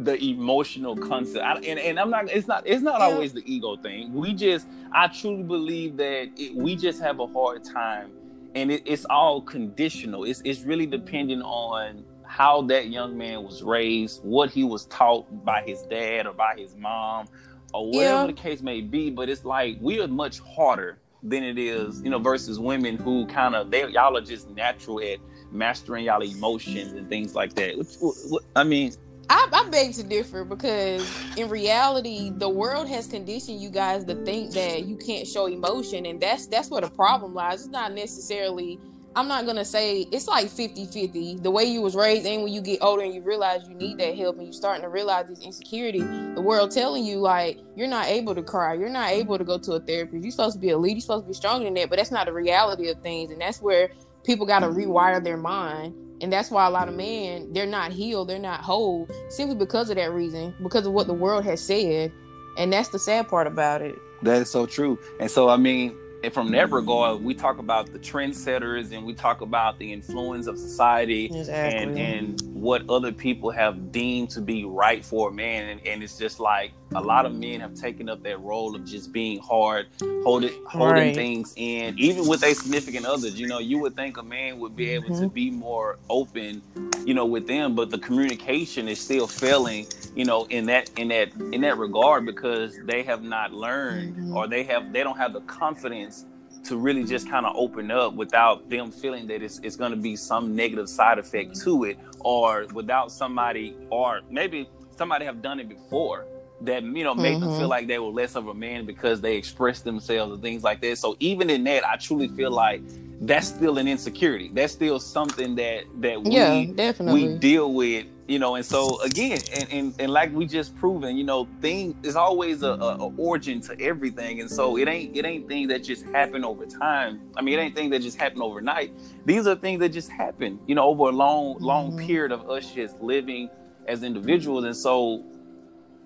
the 0.00 0.22
emotional 0.22 0.96
concept. 0.96 1.44
I, 1.44 1.54
and, 1.56 1.78
and 1.78 1.98
i'm 1.98 2.10
not 2.10 2.30
it's 2.30 2.46
not 2.46 2.62
it's 2.66 2.82
not 2.82 3.00
Yeah. 3.00 3.06
always 3.06 3.32
the 3.32 3.42
ego 3.44 3.76
thing. 3.76 4.12
We 4.12 4.34
just 4.34 4.66
i 4.92 5.06
truly 5.08 5.42
believe 5.42 5.96
that 5.98 6.30
it, 6.36 6.54
we 6.54 6.76
just 6.76 7.00
have 7.02 7.20
a 7.20 7.26
hard 7.26 7.64
time 7.64 8.12
and 8.54 8.70
it, 8.72 8.82
it's 8.86 9.04
all 9.06 9.42
conditional. 9.42 10.24
It's, 10.24 10.40
it's 10.44 10.62
really 10.62 10.86
depending 10.86 11.42
on 11.42 12.04
how 12.38 12.62
that 12.62 12.88
young 12.88 13.18
man 13.18 13.42
was 13.42 13.62
raised 13.64 14.22
what 14.22 14.48
he 14.48 14.62
was 14.62 14.84
taught 14.86 15.26
by 15.44 15.60
his 15.66 15.82
dad 15.82 16.24
or 16.24 16.32
by 16.32 16.54
his 16.56 16.76
mom 16.76 17.26
or 17.74 17.88
whatever 17.88 18.20
Yeah. 18.20 18.26
the 18.28 18.32
case 18.32 18.62
may 18.62 18.80
be 18.80 19.10
but 19.10 19.28
it's 19.28 19.44
like 19.44 19.76
we 19.80 20.00
are 20.00 20.06
much 20.06 20.38
harder 20.40 20.98
than 21.24 21.42
it 21.42 21.58
is 21.58 22.00
you 22.02 22.10
know 22.10 22.18
versus 22.20 22.60
women 22.60 22.96
who 22.96 23.26
kind 23.26 23.56
of 23.56 23.72
they 23.72 23.86
y'all 23.88 24.16
are 24.16 24.20
just 24.20 24.48
natural 24.50 25.00
at 25.00 25.18
mastering 25.50 26.04
y'all 26.04 26.22
emotions 26.22 26.92
and 26.92 27.08
things 27.08 27.34
like 27.34 27.54
that 27.54 27.76
Which- 27.76 27.96
wh- 28.00 28.30
wh- 28.32 28.44
i 28.54 28.62
mean 28.62 28.92
I, 29.30 29.46
I 29.52 29.68
beg 29.68 29.92
to 29.94 30.02
differ 30.04 30.42
because 30.42 31.06
in 31.36 31.50
reality, 31.50 32.30
the 32.34 32.48
world 32.48 32.88
has 32.88 33.06
conditioned 33.06 33.60
you 33.60 33.68
guys 33.68 34.06
to 34.06 34.14
think 34.24 34.52
that 34.54 34.86
you 34.86 34.96
can't 34.96 35.26
show 35.28 35.44
emotion, 35.44 36.06
and 36.06 36.18
that's 36.18 36.46
that's 36.46 36.70
where 36.70 36.80
the 36.80 36.88
problem 36.88 37.34
lies. 37.34 37.60
It's 37.60 37.68
not 37.68 37.92
necessarily. 37.92 38.80
I'm 39.16 39.26
not 39.26 39.46
gonna 39.46 39.64
say 39.64 40.06
it's 40.12 40.28
like 40.28 40.46
50-50. 40.46 41.42
The 41.42 41.50
way 41.50 41.64
you 41.64 41.80
was 41.80 41.96
raised, 41.96 42.26
and 42.26 42.42
when 42.42 42.52
you 42.52 42.60
get 42.60 42.78
older 42.82 43.02
and 43.02 43.12
you 43.12 43.22
realize 43.22 43.68
you 43.68 43.74
need 43.74 43.98
that 43.98 44.16
help, 44.16 44.36
and 44.36 44.44
you're 44.44 44.52
starting 44.52 44.82
to 44.82 44.88
realize 44.88 45.28
this 45.28 45.40
insecurity, 45.40 46.00
the 46.34 46.40
world 46.40 46.70
telling 46.70 47.04
you 47.04 47.18
like 47.18 47.58
you're 47.74 47.88
not 47.88 48.06
able 48.06 48.34
to 48.34 48.42
cry, 48.42 48.74
you're 48.74 48.88
not 48.88 49.10
able 49.10 49.38
to 49.38 49.44
go 49.44 49.58
to 49.58 49.72
a 49.72 49.80
therapist. 49.80 50.22
You're 50.22 50.30
supposed 50.30 50.54
to 50.54 50.60
be 50.60 50.70
a 50.70 50.78
lead, 50.78 50.92
you're 50.92 51.00
supposed 51.00 51.24
to 51.24 51.28
be 51.28 51.34
stronger 51.34 51.64
than 51.64 51.74
that, 51.74 51.90
but 51.90 51.96
that's 51.96 52.10
not 52.10 52.26
the 52.26 52.32
reality 52.32 52.88
of 52.88 53.00
things, 53.02 53.30
and 53.32 53.40
that's 53.40 53.60
where 53.60 53.90
people 54.24 54.46
got 54.46 54.60
to 54.60 54.68
rewire 54.68 55.22
their 55.22 55.36
mind. 55.36 55.94
And 56.20 56.32
that's 56.32 56.50
why 56.50 56.66
a 56.66 56.70
lot 56.70 56.88
of 56.88 56.94
men 56.94 57.52
they're 57.52 57.64
not 57.64 57.92
healed. 57.92 58.28
They're 58.28 58.40
not 58.40 58.60
whole 58.60 59.08
simply 59.28 59.54
because 59.54 59.88
of 59.88 59.96
that 59.96 60.12
reason 60.12 60.52
because 60.62 60.84
of 60.84 60.92
what 60.92 61.06
the 61.06 61.14
world 61.14 61.44
has 61.44 61.64
said. 61.64 62.12
And 62.56 62.72
that's 62.72 62.88
the 62.88 62.98
sad 62.98 63.28
part 63.28 63.46
about 63.46 63.82
it. 63.82 63.96
That 64.22 64.42
is 64.42 64.50
so 64.50 64.66
true. 64.66 64.98
And 65.20 65.30
so, 65.30 65.48
I 65.48 65.56
mean, 65.56 65.96
and 66.22 66.34
from 66.34 66.50
that 66.50 66.70
regard, 66.72 67.22
we 67.22 67.34
talk 67.34 67.58
about 67.58 67.92
the 67.92 67.98
trendsetters 67.98 68.92
and 68.92 69.06
we 69.06 69.14
talk 69.14 69.40
about 69.40 69.78
the 69.78 69.92
influence 69.92 70.46
of 70.48 70.58
society 70.58 71.28
and, 71.48 71.96
and 71.98 72.57
what 72.60 72.82
other 72.88 73.12
people 73.12 73.50
have 73.50 73.92
deemed 73.92 74.30
to 74.30 74.40
be 74.40 74.64
right 74.64 75.04
for 75.04 75.28
a 75.28 75.32
man. 75.32 75.68
And, 75.68 75.86
and 75.86 76.02
it's 76.02 76.18
just 76.18 76.40
like 76.40 76.72
a 76.94 77.00
lot 77.00 77.24
of 77.26 77.32
men 77.34 77.60
have 77.60 77.74
taken 77.74 78.08
up 78.08 78.22
that 78.24 78.40
role 78.40 78.74
of 78.74 78.84
just 78.84 79.12
being 79.12 79.38
hard, 79.38 79.86
holding, 80.24 80.52
holding 80.66 80.94
Right. 80.94 81.14
things 81.14 81.54
in, 81.56 81.98
even 81.98 82.26
with 82.26 82.40
their 82.40 82.54
significant 82.54 83.06
others. 83.06 83.38
You 83.38 83.46
know, 83.46 83.58
you 83.58 83.78
would 83.78 83.94
think 83.94 84.16
a 84.16 84.22
man 84.22 84.58
would 84.58 84.74
be 84.74 84.90
able 84.90 85.08
to 85.10 85.26
Mhm. 85.26 85.32
be 85.32 85.50
more 85.50 85.98
open, 86.10 86.62
you 87.04 87.14
know, 87.14 87.26
with 87.26 87.46
them, 87.46 87.74
but 87.74 87.90
the 87.90 87.98
communication 87.98 88.88
is 88.88 89.00
still 89.00 89.26
failing 89.26 89.86
you 90.14 90.24
know 90.24 90.46
in 90.46 90.66
that 90.66 90.90
in 90.96 91.08
that 91.08 91.28
in 91.52 91.60
that 91.60 91.76
regard 91.78 92.26
because 92.26 92.76
they 92.86 93.02
have 93.04 93.22
not 93.22 93.52
learned 93.52 94.16
Mhm. 94.16 94.34
or 94.34 94.48
they 94.48 94.64
have 94.64 94.92
they 94.92 95.04
don't 95.04 95.16
have 95.18 95.32
the 95.32 95.42
confidence 95.42 96.24
to 96.64 96.76
really 96.76 97.04
just 97.04 97.28
kind 97.30 97.46
of 97.46 97.54
open 97.56 97.90
up 97.90 98.14
without 98.14 98.68
them 98.68 98.90
feeling 98.90 99.26
that 99.28 99.42
it's, 99.42 99.58
it's 99.62 99.76
going 99.76 99.90
to 99.90 99.96
be 99.96 100.16
some 100.16 100.54
negative 100.54 100.88
side 100.88 101.18
effect 101.18 101.58
to 101.60 101.84
it 101.84 101.98
or 102.20 102.66
without 102.72 103.10
somebody 103.12 103.74
or 103.90 104.20
maybe 104.30 104.68
somebody 104.96 105.24
have 105.24 105.40
done 105.42 105.60
it 105.60 105.68
before 105.68 106.26
that 106.60 106.82
you 106.82 107.04
know 107.04 107.14
make 107.14 107.38
them 107.38 107.48
Mhm. 107.50 107.56
feel 107.58 107.68
like 107.68 107.86
they 107.86 107.98
were 108.00 108.10
less 108.10 108.34
of 108.34 108.48
a 108.48 108.54
man 108.54 108.84
because 108.84 109.20
they 109.20 109.36
expressed 109.36 109.84
themselves 109.84 110.32
and 110.32 110.42
things 110.42 110.64
like 110.64 110.80
that. 110.80 110.98
So 110.98 111.16
even 111.20 111.48
in 111.50 111.62
that 111.64 111.86
i 111.86 111.96
truly 111.96 112.28
feel 112.28 112.50
like 112.50 112.82
that's 113.20 113.48
still 113.48 113.78
an 113.78 113.88
insecurity. 113.88 114.50
That's 114.52 114.72
still 114.72 114.98
something 115.00 115.54
that 115.56 115.84
that 116.00 116.20
we 116.22 116.30
yeah 116.30 116.64
definitely. 116.74 117.28
we 117.28 117.38
deal 117.38 117.72
with 117.72 118.06
you 118.28 118.38
know 118.38 118.54
and 118.56 118.64
so 118.64 119.00
again 119.00 119.40
and, 119.56 119.72
and, 119.72 119.94
and 119.98 120.12
like 120.12 120.32
we 120.34 120.44
just 120.46 120.76
proven 120.76 121.16
you 121.16 121.24
know 121.24 121.48
thing 121.62 121.96
is 122.02 122.14
always 122.14 122.62
a, 122.62 122.72
a, 122.72 122.96
a 122.96 123.08
origin 123.16 123.60
to 123.62 123.80
everything. 123.80 124.40
And 124.40 124.50
so 124.50 124.76
it 124.76 124.86
ain't 124.86 125.16
it 125.16 125.24
ain't 125.24 125.48
things 125.48 125.68
that 125.70 125.82
just 125.82 126.04
happen 126.06 126.44
over 126.44 126.66
time. 126.66 127.20
I 127.36 127.42
mean 127.42 127.58
it 127.58 127.62
ain't 127.62 127.74
things 127.74 127.90
that 127.92 128.02
just 128.02 128.18
happen 128.18 128.42
overnight. 128.42 128.92
These 129.24 129.46
are 129.46 129.56
things 129.56 129.80
that 129.80 129.88
just 129.90 130.10
happen 130.10 130.60
you 130.66 130.74
know 130.74 130.84
over 130.84 131.04
a 131.04 131.12
long 131.12 131.56
long 131.58 131.92
Mhm. 131.92 132.06
period 132.06 132.32
of 132.32 132.48
us 132.50 132.70
just 132.72 133.00
living 133.00 133.48
as 133.86 134.02
individuals. 134.02 134.64
And 134.64 134.76
so 134.76 135.24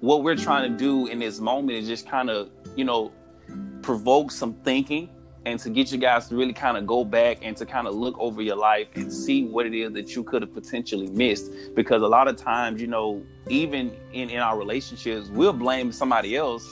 what 0.01 0.23
we're 0.23 0.37
trying 0.37 0.71
to 0.71 0.79
do 0.79 1.09
in 1.09 1.19
this 1.19 1.41
moment 1.41 1.77
is 1.79 1.89
just 1.89 2.09
kind 2.09 2.31
of 2.31 2.51
you 2.77 2.85
know 2.85 3.11
provoke 3.83 4.31
some 4.31 4.55
thinking 4.63 5.09
and 5.45 5.59
to 5.61 5.71
get 5.71 5.91
you 5.91 5.99
guys 5.99 6.29
to 6.29 6.37
really 6.37 6.53
kind 6.53 6.77
of 6.77 6.87
go 6.87 7.05
back 7.05 7.39
and 7.43 7.57
to 7.57 7.67
kind 7.67 7.87
of 7.87 7.95
look 7.95 8.17
over 8.19 8.43
your 8.43 8.57
life 8.57 8.89
and 8.95 9.13
see 9.13 9.45
what 9.45 9.67
it 9.67 9.75
is 9.75 9.93
that 9.93 10.15
you 10.15 10.23
could 10.23 10.43
have 10.43 10.55
potentially 10.55 11.09
missed 11.11 11.51
because 11.75 12.03
a 12.03 12.07
lot 12.09 12.29
of 12.29 12.37
times 12.37 12.81
you 12.81 12.87
know 12.87 13.23
even 13.49 13.93
in 14.13 14.31
in 14.31 14.39
our 14.39 14.59
relationships 14.59 15.29
we'll 15.31 15.53
blame 15.53 15.91
somebody 15.93 16.37
else 16.37 16.69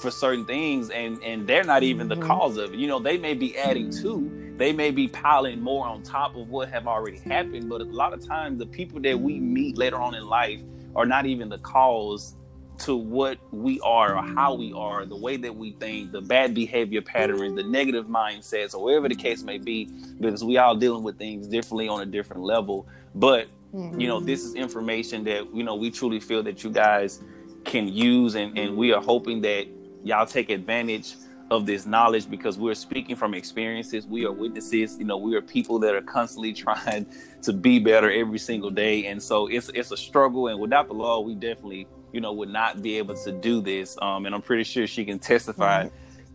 for 0.00 0.10
certain 0.10 0.44
things 0.46 0.90
and 0.90 1.22
and 1.22 1.46
they're 1.46 1.64
not 1.64 1.82
even 1.82 2.08
the 2.08 2.16
Mhm. 2.16 2.26
cause 2.26 2.56
of 2.56 2.72
it 2.74 2.78
you 2.78 2.86
know 2.86 2.98
they 2.98 3.18
may 3.18 3.34
be 3.34 3.56
adding 3.58 3.90
to 4.02 4.30
they 4.56 4.72
may 4.72 4.90
be 4.90 5.08
piling 5.08 5.60
more 5.60 5.86
on 5.86 6.02
top 6.02 6.36
of 6.36 6.48
what 6.50 6.68
have 6.68 6.86
already 6.86 7.18
happened 7.18 7.68
but 7.68 7.80
a 7.80 7.84
lot 7.84 8.12
of 8.12 8.24
times 8.24 8.58
the 8.58 8.66
people 8.66 9.00
that 9.00 9.18
we 9.18 9.40
meet 9.40 9.76
later 9.78 9.96
on 9.96 10.14
in 10.14 10.26
life 10.26 10.60
are 10.94 11.06
not 11.06 11.24
even 11.26 11.48
the 11.48 11.58
cause 11.58 12.34
to 12.82 12.96
what 12.96 13.38
we 13.52 13.80
are 13.80 14.16
or 14.16 14.22
how 14.22 14.54
we 14.54 14.72
are, 14.72 15.06
the 15.06 15.16
way 15.16 15.36
that 15.36 15.54
we 15.54 15.72
think, 15.72 16.10
the 16.10 16.20
bad 16.20 16.54
behavior 16.54 17.00
patterns, 17.00 17.54
the 17.54 17.62
negative 17.62 18.06
mindsets, 18.06 18.74
or 18.74 18.82
whatever 18.84 19.08
the 19.08 19.14
case 19.14 19.42
may 19.42 19.58
be, 19.58 19.88
because 20.20 20.42
we 20.42 20.58
all 20.58 20.74
dealing 20.76 21.02
with 21.02 21.16
things 21.16 21.46
differently 21.46 21.88
on 21.88 22.02
a 22.02 22.06
different 22.06 22.42
level. 22.42 22.86
But 23.14 23.48
you 23.72 24.06
know, 24.06 24.20
this 24.20 24.44
is 24.44 24.54
information 24.54 25.24
that 25.24 25.54
you 25.54 25.62
know 25.62 25.74
we 25.76 25.90
truly 25.90 26.20
feel 26.20 26.42
that 26.42 26.62
you 26.62 26.70
guys 26.70 27.20
can 27.64 27.88
use, 27.88 28.34
and 28.34 28.58
and 28.58 28.76
we 28.76 28.92
are 28.92 29.00
hoping 29.00 29.40
that 29.42 29.66
y'all 30.04 30.26
take 30.26 30.50
advantage 30.50 31.14
of 31.50 31.66
this 31.66 31.86
knowledge 31.86 32.28
because 32.28 32.58
we're 32.58 32.74
speaking 32.74 33.14
from 33.14 33.34
experiences. 33.34 34.06
We 34.06 34.24
are 34.24 34.32
witnesses. 34.32 34.98
You 34.98 35.04
know, 35.04 35.16
we 35.16 35.34
are 35.36 35.42
people 35.42 35.78
that 35.80 35.94
are 35.94 36.02
constantly 36.02 36.52
trying 36.64 37.06
to 37.42 37.52
be 37.52 37.78
better 37.78 38.10
every 38.10 38.38
single 38.38 38.70
day, 38.70 39.06
and 39.06 39.22
so 39.22 39.46
it's 39.46 39.70
it's 39.70 39.90
a 39.92 39.96
struggle. 39.96 40.48
And 40.48 40.60
without 40.60 40.88
the 40.88 40.94
law, 40.94 41.20
we 41.20 41.34
definitely 41.34 41.86
you 42.12 42.20
know 42.20 42.32
would 42.32 42.48
not 42.48 42.82
be 42.82 42.98
able 42.98 43.14
to 43.16 43.32
do 43.32 43.60
this. 43.60 43.96
Um, 44.00 44.26
and 44.26 44.34
I'm 44.34 44.42
pretty 44.42 44.64
sure 44.64 44.86
she 44.86 45.04
can 45.04 45.18
testify 45.18 45.88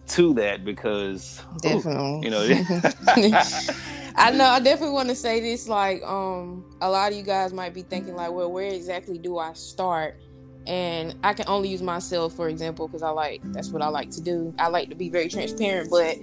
to 0.08 0.34
that 0.36 0.66
because 0.66 1.42
ooh, 1.66 2.22
you 2.24 2.30
know. 2.30 2.48
I 4.20 4.32
know. 4.32 4.46
I 4.46 4.60
definitely 4.60 4.94
want 4.94 5.10
to 5.10 5.16
say 5.16 5.40
this. 5.40 5.68
Like, 5.68 6.02
um, 6.04 6.66
a 6.82 6.90
lot 6.90 7.12
of 7.12 7.18
you 7.18 7.24
guys 7.24 7.54
might 7.54 7.74
be 7.74 7.84
thinking, 7.84 8.16
like, 8.16 8.32
well, 8.32 8.52
where 8.52 8.66
exactly 8.74 9.20
do 9.20 9.38
I 9.38 9.54
start? 9.54 10.20
And 10.66 11.16
I 11.24 11.34
can 11.34 11.46
only 11.48 11.70
use 11.70 11.82
myself 11.82 12.34
for 12.34 12.50
example 12.50 12.88
because 12.88 13.02
I 13.02 13.10
like 13.10 13.42
that's 13.54 13.70
what 13.70 13.82
I 13.82 13.88
like 13.88 14.10
to 14.12 14.22
do. 14.22 14.54
I 14.60 14.68
like 14.68 14.90
to 14.90 14.96
be 14.96 15.10
very 15.10 15.30
transparent, 15.30 15.90
but 15.90 16.18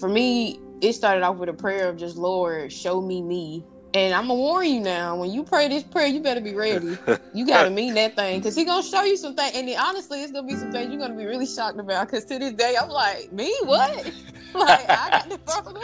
for 0.00 0.08
me, 0.08 0.58
it 0.80 0.94
started 0.94 1.22
off 1.22 1.36
with 1.36 1.48
a 1.48 1.52
prayer 1.52 1.88
of 1.88 1.96
just 1.96 2.16
Lord, 2.16 2.72
show 2.72 3.00
me 3.00 3.22
me. 3.22 3.64
And 3.94 4.12
I'm 4.12 4.26
gonna 4.26 4.34
warn 4.34 4.66
you 4.66 4.80
now, 4.80 5.16
when 5.16 5.30
you 5.30 5.44
pray 5.44 5.68
this 5.68 5.84
prayer, 5.84 6.08
you 6.08 6.20
better 6.20 6.40
be 6.40 6.54
ready. 6.54 6.98
You 7.32 7.46
gotta 7.46 7.70
mean 7.70 7.94
that 7.94 8.16
thing, 8.16 8.42
cause 8.42 8.56
he 8.56 8.64
gonna 8.64 8.82
show 8.82 9.04
you 9.04 9.16
some 9.16 9.36
things. 9.36 9.56
And 9.56 9.68
then, 9.68 9.78
honestly, 9.78 10.20
it's 10.22 10.32
gonna 10.32 10.46
be 10.46 10.56
some 10.56 10.72
things 10.72 10.90
you're 10.90 11.00
gonna 11.00 11.16
be 11.16 11.24
really 11.24 11.46
shocked 11.46 11.78
about. 11.78 12.08
Cause 12.08 12.24
to 12.26 12.38
this 12.38 12.54
day, 12.54 12.76
I'm 12.80 12.88
like, 12.88 13.32
me 13.32 13.54
what? 13.62 14.06
like 14.54 14.86
I 14.90 15.10
got 15.12 15.28
the 15.28 15.38
problem, 15.38 15.76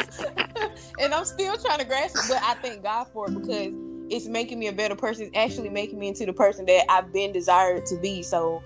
and 0.98 1.14
I'm 1.14 1.24
still 1.24 1.56
trying 1.56 1.78
to 1.78 1.84
grasp 1.84 2.16
it. 2.16 2.24
But 2.26 2.40
I 2.42 2.54
thank 2.54 2.82
God 2.82 3.06
for 3.12 3.28
it 3.28 3.34
because 3.34 3.72
it's 4.08 4.26
making 4.26 4.58
me 4.58 4.66
a 4.66 4.72
better 4.72 4.96
person. 4.96 5.26
It's 5.26 5.36
actually 5.36 5.70
making 5.70 6.00
me 6.00 6.08
into 6.08 6.26
the 6.26 6.32
person 6.32 6.66
that 6.66 6.84
I've 6.90 7.12
been 7.12 7.32
desired 7.32 7.86
to 7.86 7.98
be. 8.00 8.24
So 8.24 8.60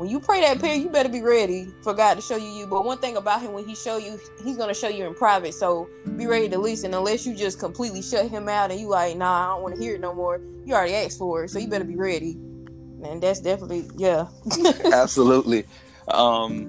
when 0.00 0.08
you 0.08 0.18
pray 0.18 0.40
that 0.40 0.58
prayer, 0.58 0.76
you 0.76 0.88
better 0.88 1.10
be 1.10 1.20
ready 1.20 1.68
for 1.82 1.92
God 1.92 2.14
to 2.14 2.22
show 2.22 2.36
you 2.36 2.48
you. 2.48 2.66
But 2.66 2.86
one 2.86 2.96
thing 2.96 3.18
about 3.18 3.42
him, 3.42 3.52
when 3.52 3.66
he 3.66 3.74
show 3.74 3.98
you, 3.98 4.18
he's 4.42 4.56
gonna 4.56 4.72
show 4.72 4.88
you 4.88 5.06
in 5.06 5.12
private. 5.14 5.52
So 5.52 5.90
be 6.16 6.26
ready 6.26 6.48
to 6.48 6.56
listen. 6.56 6.94
Unless 6.94 7.26
you 7.26 7.34
just 7.34 7.58
completely 7.58 8.00
shut 8.00 8.30
him 8.30 8.48
out 8.48 8.70
and 8.70 8.80
you 8.80 8.88
like, 8.88 9.18
nah, 9.18 9.44
I 9.44 9.54
don't 9.54 9.62
want 9.62 9.74
to 9.74 9.80
hear 9.82 9.96
it 9.96 10.00
no 10.00 10.14
more. 10.14 10.40
You 10.64 10.72
already 10.72 10.94
asked 10.94 11.18
for 11.18 11.44
it, 11.44 11.50
so 11.50 11.58
you 11.58 11.68
better 11.68 11.84
be 11.84 11.96
ready. 11.96 12.38
And 13.04 13.22
that's 13.22 13.40
definitely 13.40 13.90
yeah. 13.98 14.28
Absolutely. 14.90 15.66
Um, 16.08 16.68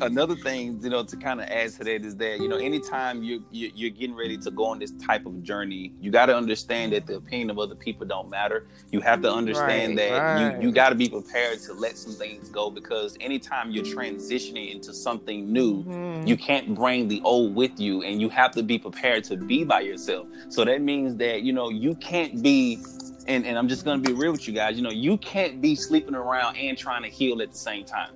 another 0.00 0.36
thing, 0.36 0.80
you 0.82 0.90
know, 0.90 1.04
to 1.04 1.16
kind 1.16 1.40
of 1.40 1.46
add 1.48 1.74
to 1.74 1.84
that 1.84 2.04
is 2.04 2.16
that 2.16 2.40
you 2.40 2.48
know, 2.48 2.56
anytime 2.56 3.22
you, 3.22 3.44
you 3.50 3.70
you're 3.74 3.90
getting 3.90 4.16
ready 4.16 4.38
to 4.38 4.50
go 4.50 4.66
on 4.66 4.78
this 4.78 4.92
type 4.92 5.26
of 5.26 5.42
journey, 5.42 5.94
you 6.00 6.10
got 6.10 6.26
to 6.26 6.36
understand 6.36 6.92
that 6.92 7.06
the 7.06 7.16
opinion 7.16 7.50
of 7.50 7.58
other 7.58 7.76
people 7.76 8.06
don't 8.06 8.30
matter. 8.30 8.66
You 8.92 9.00
have 9.00 9.20
to 9.22 9.32
understand 9.32 9.98
Right, 9.98 10.22
that 10.22 10.24
right. 10.24 10.28
you 10.28 10.54
you 10.58 10.72
got 10.72 10.90
to 10.90 10.94
be 10.94 11.08
prepared 11.08 11.60
to 11.62 11.74
let 11.74 11.98
some 11.98 12.16
things 12.16 12.50
go 12.50 12.70
because 12.70 13.16
anytime 13.20 13.70
you're 13.70 13.84
transitioning 13.84 14.72
into 14.72 14.94
something 14.94 15.52
new, 15.52 15.86
Mhm. 15.86 16.26
you 16.26 16.36
can't 16.36 16.74
bring 16.74 17.08
the 17.08 17.20
old 17.24 17.54
with 17.54 17.78
you 17.80 18.02
and 18.02 18.20
you 18.20 18.28
have 18.30 18.52
to 18.54 18.62
be 18.62 18.78
prepared 18.78 19.24
to 19.24 19.36
be 19.36 19.64
by 19.64 19.80
yourself 19.80 20.28
so 20.48 20.64
that 20.64 20.82
means 20.82 21.16
that 21.16 21.42
you 21.42 21.52
know 21.52 21.68
you 21.70 21.94
can't 21.96 22.42
be 22.42 22.82
and, 23.30 23.46
and 23.46 23.56
I'm 23.56 23.68
just 23.68 23.84
gonna 23.84 24.02
be 24.02 24.12
real 24.12 24.32
with 24.32 24.48
you 24.48 24.52
guys. 24.52 24.76
You 24.76 24.82
know, 24.82 24.90
you 24.90 25.16
can't 25.18 25.60
be 25.60 25.74
sleeping 25.76 26.14
around 26.14 26.56
and 26.56 26.76
trying 26.76 27.02
to 27.04 27.08
heal 27.08 27.40
at 27.40 27.52
the 27.52 27.58
same 27.58 27.84
time. 27.84 28.10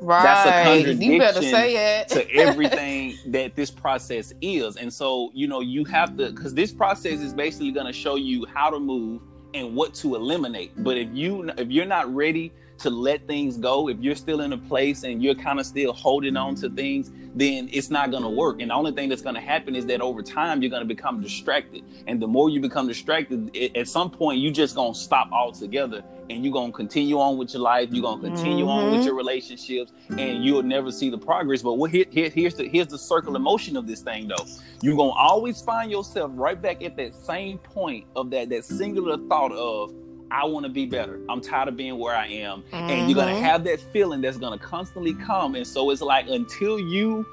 Right. 0.00 0.22
That's 0.22 0.48
a 0.48 0.64
contradiction 0.64 1.12
you 1.12 1.18
better 1.18 1.42
say 1.42 2.00
it. 2.00 2.08
to 2.08 2.30
everything 2.34 3.16
that 3.32 3.56
this 3.56 3.70
process 3.70 4.34
is. 4.42 4.76
And 4.76 4.92
so, 4.92 5.30
you 5.34 5.48
know, 5.48 5.60
you 5.60 5.84
have 5.86 6.16
to 6.18 6.30
because 6.30 6.54
this 6.54 6.72
process 6.72 7.20
is 7.20 7.32
basically 7.32 7.72
gonna 7.72 7.92
show 7.92 8.16
you 8.16 8.44
how 8.46 8.68
to 8.70 8.78
move 8.78 9.22
and 9.54 9.74
what 9.74 9.94
to 9.94 10.14
eliminate. 10.14 10.72
But 10.76 10.98
if 10.98 11.08
you 11.12 11.50
if 11.56 11.70
you're 11.70 11.86
not 11.86 12.14
ready 12.14 12.52
to 12.80 12.90
let 12.90 13.26
things 13.26 13.56
go, 13.56 13.88
if 13.88 13.98
you're 14.00 14.14
still 14.14 14.40
in 14.40 14.52
a 14.52 14.58
place 14.58 15.04
and 15.04 15.22
you're 15.22 15.34
kind 15.34 15.60
of 15.60 15.66
still 15.66 15.92
holding 15.92 16.36
on 16.36 16.54
to 16.56 16.70
things, 16.70 17.10
then 17.34 17.68
it's 17.72 17.90
not 17.90 18.10
going 18.10 18.22
to 18.22 18.28
work. 18.28 18.60
And 18.60 18.70
the 18.70 18.74
only 18.74 18.92
thing 18.92 19.08
that's 19.08 19.22
going 19.22 19.34
to 19.34 19.40
happen 19.40 19.76
is 19.76 19.86
that 19.86 20.00
over 20.00 20.22
time 20.22 20.62
you're 20.62 20.70
going 20.70 20.82
to 20.82 20.94
become 20.94 21.20
distracted. 21.20 21.84
And 22.06 22.20
the 22.20 22.26
more 22.26 22.50
you 22.50 22.60
become 22.60 22.88
distracted, 22.88 23.50
it, 23.54 23.76
at 23.76 23.88
some 23.88 24.10
point 24.10 24.40
you 24.40 24.50
just 24.50 24.74
going 24.74 24.94
to 24.94 24.98
stop 24.98 25.30
altogether 25.30 26.02
and 26.28 26.44
you're 26.44 26.52
going 26.52 26.72
to 26.72 26.76
continue 26.76 27.18
on 27.18 27.36
with 27.36 27.52
your 27.52 27.62
life. 27.62 27.90
You're 27.92 28.02
going 28.02 28.20
to 28.20 28.28
continue 28.28 28.64
mm-hmm. 28.64 28.86
on 28.86 28.92
with 28.92 29.04
your 29.04 29.14
relationships 29.14 29.92
and 30.08 30.44
you'll 30.44 30.62
never 30.62 30.90
see 30.90 31.10
the 31.10 31.18
progress. 31.18 31.62
But 31.62 31.74
what 31.74 31.90
here, 31.90 32.06
here, 32.10 32.30
here's 32.30 32.54
the 32.54 32.68
here's 32.68 32.88
the 32.88 32.98
circle 32.98 33.36
of 33.36 33.42
motion 33.42 33.76
of 33.76 33.86
this 33.86 34.00
thing 34.00 34.28
though. 34.28 34.46
You're 34.82 34.96
going 34.96 35.12
to 35.12 35.18
always 35.18 35.60
find 35.60 35.90
yourself 35.90 36.32
right 36.34 36.60
back 36.60 36.82
at 36.82 36.96
that 36.96 37.14
same 37.14 37.58
point 37.58 38.06
of 38.16 38.30
that 38.30 38.48
that 38.48 38.64
singular 38.64 39.18
thought 39.28 39.52
of 39.52 39.94
I 40.30 40.44
want 40.44 40.64
to 40.64 40.70
be 40.70 40.86
better. 40.86 41.20
I'm 41.28 41.40
tired 41.40 41.68
of 41.68 41.76
being 41.76 41.98
where 41.98 42.14
I 42.14 42.26
am. 42.26 42.62
Mm-hmm. 42.62 42.74
And 42.74 43.10
you're 43.10 43.16
going 43.16 43.34
to 43.34 43.40
have 43.40 43.64
that 43.64 43.80
feeling 43.92 44.20
that's 44.20 44.36
going 44.36 44.58
to 44.58 44.64
constantly 44.64 45.14
come. 45.14 45.54
And 45.54 45.66
so 45.66 45.90
it's 45.90 46.00
like 46.00 46.28
until 46.28 46.78
you 46.78 47.26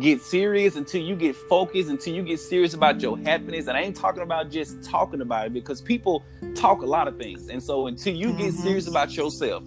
get 0.00 0.20
serious, 0.22 0.76
until 0.76 1.02
you 1.02 1.14
get 1.16 1.36
focused, 1.36 1.88
until 1.88 2.14
you 2.14 2.22
get 2.22 2.40
serious 2.40 2.74
about 2.74 3.00
your 3.00 3.18
happiness. 3.18 3.66
And 3.66 3.76
I 3.76 3.82
ain't 3.82 3.96
talking 3.96 4.22
about 4.22 4.50
just 4.50 4.82
talking 4.82 5.20
about 5.20 5.46
it 5.46 5.52
because 5.52 5.80
people 5.80 6.24
talk 6.54 6.82
a 6.82 6.86
lot 6.86 7.08
of 7.08 7.18
things. 7.18 7.48
And 7.48 7.62
so 7.62 7.86
until 7.86 8.14
you 8.14 8.28
mm-hmm. 8.28 8.38
get 8.38 8.54
serious 8.54 8.86
about 8.86 9.16
yourself, 9.16 9.64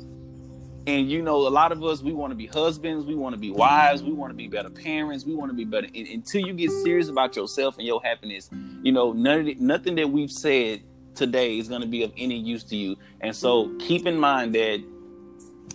and 0.87 1.09
you 1.09 1.23
know, 1.23 1.47
a 1.47 1.49
lot 1.49 1.71
of 1.71 1.83
us, 1.83 2.03
we 2.03 2.13
want 2.13 2.29
to 2.31 2.35
be 2.35 2.45
husbands, 2.45 3.05
we 3.05 3.15
want 3.15 3.33
to 3.33 3.39
be 3.39 3.49
wives, 3.49 4.03
we 4.03 4.13
want 4.13 4.29
to 4.31 4.35
be 4.35 4.47
better 4.47 4.69
parents, 4.69 5.25
we 5.25 5.33
want 5.33 5.49
to 5.49 5.55
be 5.55 5.65
better. 5.65 5.87
And, 5.95 6.07
until 6.07 6.45
you 6.45 6.53
get 6.53 6.69
serious 6.69 7.09
about 7.09 7.35
yourself 7.35 7.77
and 7.77 7.87
your 7.87 8.01
happiness, 8.03 8.49
you 8.83 8.91
know, 8.91 9.11
none 9.11 9.55
nothing 9.59 9.95
that 9.95 10.09
we've 10.09 10.31
said 10.31 10.83
today 11.15 11.57
is 11.57 11.67
going 11.67 11.81
to 11.81 11.87
be 11.87 12.03
of 12.03 12.11
any 12.17 12.37
use 12.37 12.63
to 12.65 12.75
you. 12.75 12.95
And 13.21 13.35
so 13.35 13.75
keep 13.79 14.05
in 14.05 14.19
mind 14.19 14.53
that 14.55 14.83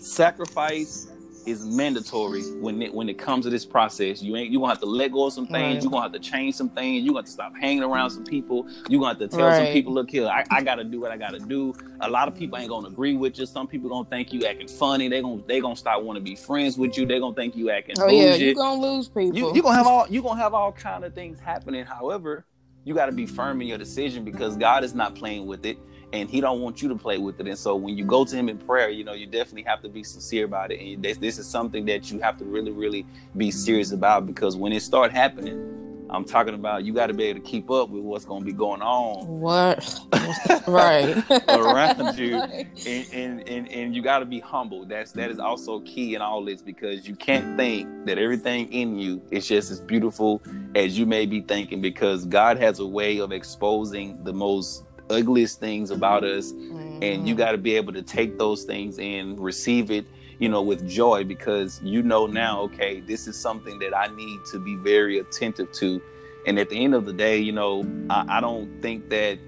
sacrifice 0.00 1.10
is 1.46 1.64
mandatory 1.64 2.42
when 2.60 2.82
it 2.82 2.92
when 2.92 3.08
it 3.08 3.18
comes 3.18 3.44
to 3.44 3.50
this 3.50 3.64
process. 3.64 4.22
You 4.22 4.36
ain't 4.36 4.50
you 4.50 4.58
gonna 4.58 4.72
have 4.72 4.80
to 4.80 4.86
let 4.86 5.12
go 5.12 5.26
of 5.26 5.32
some 5.32 5.46
things. 5.46 5.74
Right. 5.74 5.82
You're 5.82 5.90
gonna 5.90 6.02
have 6.02 6.12
to 6.12 6.18
change 6.18 6.54
some 6.54 6.68
things. 6.68 7.02
You're 7.02 7.12
gonna 7.12 7.20
have 7.20 7.26
to 7.26 7.32
stop 7.32 7.56
hanging 7.56 7.82
around 7.82 8.10
some 8.10 8.24
people. 8.24 8.68
You're 8.88 9.00
gonna 9.00 9.18
have 9.18 9.18
to 9.18 9.28
tell 9.28 9.46
right. 9.46 9.64
some 9.64 9.72
people, 9.72 9.92
look 9.92 10.10
here, 10.10 10.26
I, 10.26 10.44
I, 10.50 10.62
gotta 10.62 10.84
do 10.84 11.00
what 11.00 11.10
I 11.10 11.16
gotta 11.16 11.38
do. 11.38 11.74
A 12.00 12.10
lot 12.10 12.28
of 12.28 12.34
people 12.34 12.58
ain't 12.58 12.68
gonna 12.68 12.88
agree 12.88 13.16
with 13.16 13.38
you. 13.38 13.46
Some 13.46 13.66
people 13.66 13.88
gonna 13.88 14.08
think 14.08 14.32
you 14.32 14.46
acting 14.46 14.68
funny. 14.68 15.08
They 15.08 15.22
gonna 15.22 15.42
they 15.46 15.60
gonna 15.60 15.76
start 15.76 16.04
want 16.04 16.16
to 16.16 16.22
be 16.22 16.36
friends 16.36 16.76
with 16.76 16.96
you. 16.96 17.06
They 17.06 17.18
gonna 17.18 17.34
think 17.34 17.56
you 17.56 17.70
acting. 17.70 17.96
Oh 17.98 18.08
yeah, 18.08 18.34
you 18.34 18.54
gonna 18.54 18.80
lose 18.80 19.08
people. 19.08 19.36
You, 19.36 19.54
you 19.54 19.62
gonna 19.62 19.76
have 19.76 19.86
all 19.86 20.06
you 20.08 20.22
gonna 20.22 20.40
have 20.40 20.54
all 20.54 20.72
kind 20.72 21.04
of 21.04 21.14
things 21.14 21.40
happening. 21.40 21.84
However, 21.84 22.44
you 22.84 22.94
got 22.94 23.06
to 23.06 23.12
be 23.12 23.26
firm 23.26 23.60
in 23.60 23.68
your 23.68 23.78
decision 23.78 24.24
because 24.24 24.56
God 24.56 24.84
is 24.84 24.94
not 24.94 25.14
playing 25.14 25.46
with 25.46 25.66
it 25.66 25.78
and 26.12 26.28
he 26.28 26.40
don't 26.40 26.60
want 26.60 26.82
you 26.82 26.88
to 26.88 26.96
play 26.96 27.18
with 27.18 27.38
it. 27.40 27.46
And 27.46 27.56
so 27.56 27.76
when 27.76 27.96
you 27.96 28.04
go 28.04 28.24
to 28.24 28.34
him 28.34 28.48
in 28.48 28.58
prayer, 28.58 28.90
you 28.90 29.04
know, 29.04 29.12
you 29.12 29.26
definitely 29.26 29.62
have 29.62 29.80
to 29.82 29.88
be 29.88 30.02
sincere 30.02 30.44
about 30.44 30.72
it. 30.72 30.80
And 30.80 31.02
this, 31.02 31.18
this 31.18 31.38
is 31.38 31.46
something 31.46 31.84
that 31.86 32.10
you 32.10 32.18
have 32.20 32.36
to 32.38 32.44
really, 32.44 32.72
really 32.72 33.06
be 33.36 33.50
serious 33.50 33.92
about 33.92 34.26
because 34.26 34.56
when 34.56 34.72
it 34.72 34.82
start 34.82 35.12
happening, 35.12 35.89
I'm 36.12 36.24
talking 36.24 36.54
about 36.54 36.84
you 36.84 36.92
got 36.92 37.06
to 37.06 37.14
be 37.14 37.24
able 37.24 37.40
to 37.40 37.46
keep 37.46 37.70
up 37.70 37.88
with 37.88 38.02
what's 38.02 38.24
going 38.24 38.40
to 38.40 38.46
be 38.46 38.52
going 38.52 38.82
on. 38.82 39.26
What? 39.26 40.00
right. 40.66 41.24
around 41.48 42.18
you, 42.18 42.36
and, 42.86 43.12
and 43.12 43.48
and 43.48 43.68
and 43.68 43.94
you 43.94 44.02
got 44.02 44.18
to 44.18 44.24
be 44.24 44.40
humble. 44.40 44.84
That's 44.84 45.12
that 45.12 45.30
is 45.30 45.38
also 45.38 45.80
key 45.80 46.14
in 46.14 46.22
all 46.22 46.44
this 46.44 46.62
because 46.62 47.06
you 47.06 47.14
can't 47.14 47.56
think 47.56 47.88
that 48.06 48.18
everything 48.18 48.72
in 48.72 48.98
you 48.98 49.22
is 49.30 49.46
just 49.46 49.70
as 49.70 49.80
beautiful 49.80 50.42
as 50.74 50.98
you 50.98 51.06
may 51.06 51.26
be 51.26 51.40
thinking 51.42 51.80
because 51.80 52.24
God 52.26 52.58
has 52.58 52.80
a 52.80 52.86
way 52.86 53.18
of 53.18 53.30
exposing 53.30 54.22
the 54.24 54.32
most 54.32 54.84
ugliest 55.10 55.60
things 55.60 55.90
about 55.90 56.24
us, 56.24 56.52
mm-hmm. 56.52 57.02
and 57.02 57.28
you 57.28 57.34
mm-hmm. 57.34 57.38
got 57.38 57.52
to 57.52 57.58
be 57.58 57.76
able 57.76 57.92
to 57.92 58.02
take 58.02 58.38
those 58.38 58.64
things 58.64 58.98
and 58.98 59.38
receive 59.38 59.90
it 59.90 60.06
you 60.40 60.48
know, 60.48 60.62
with 60.62 60.88
joy 60.88 61.22
because 61.22 61.80
you 61.84 62.02
know 62.02 62.26
now, 62.26 62.62
okay, 62.62 63.00
this 63.00 63.28
is 63.28 63.38
something 63.38 63.78
that 63.78 63.96
I 63.96 64.08
need 64.16 64.40
to 64.50 64.58
be 64.58 64.74
very 64.74 65.18
attentive 65.18 65.70
to. 65.72 66.02
And 66.46 66.58
at 66.58 66.70
the 66.70 66.82
end 66.82 66.94
of 66.94 67.04
the 67.04 67.12
day, 67.12 67.38
you 67.38 67.52
know, 67.52 67.84
I, 68.08 68.38
I 68.38 68.40
don't 68.40 68.80
think 68.82 69.10
that 69.10 69.38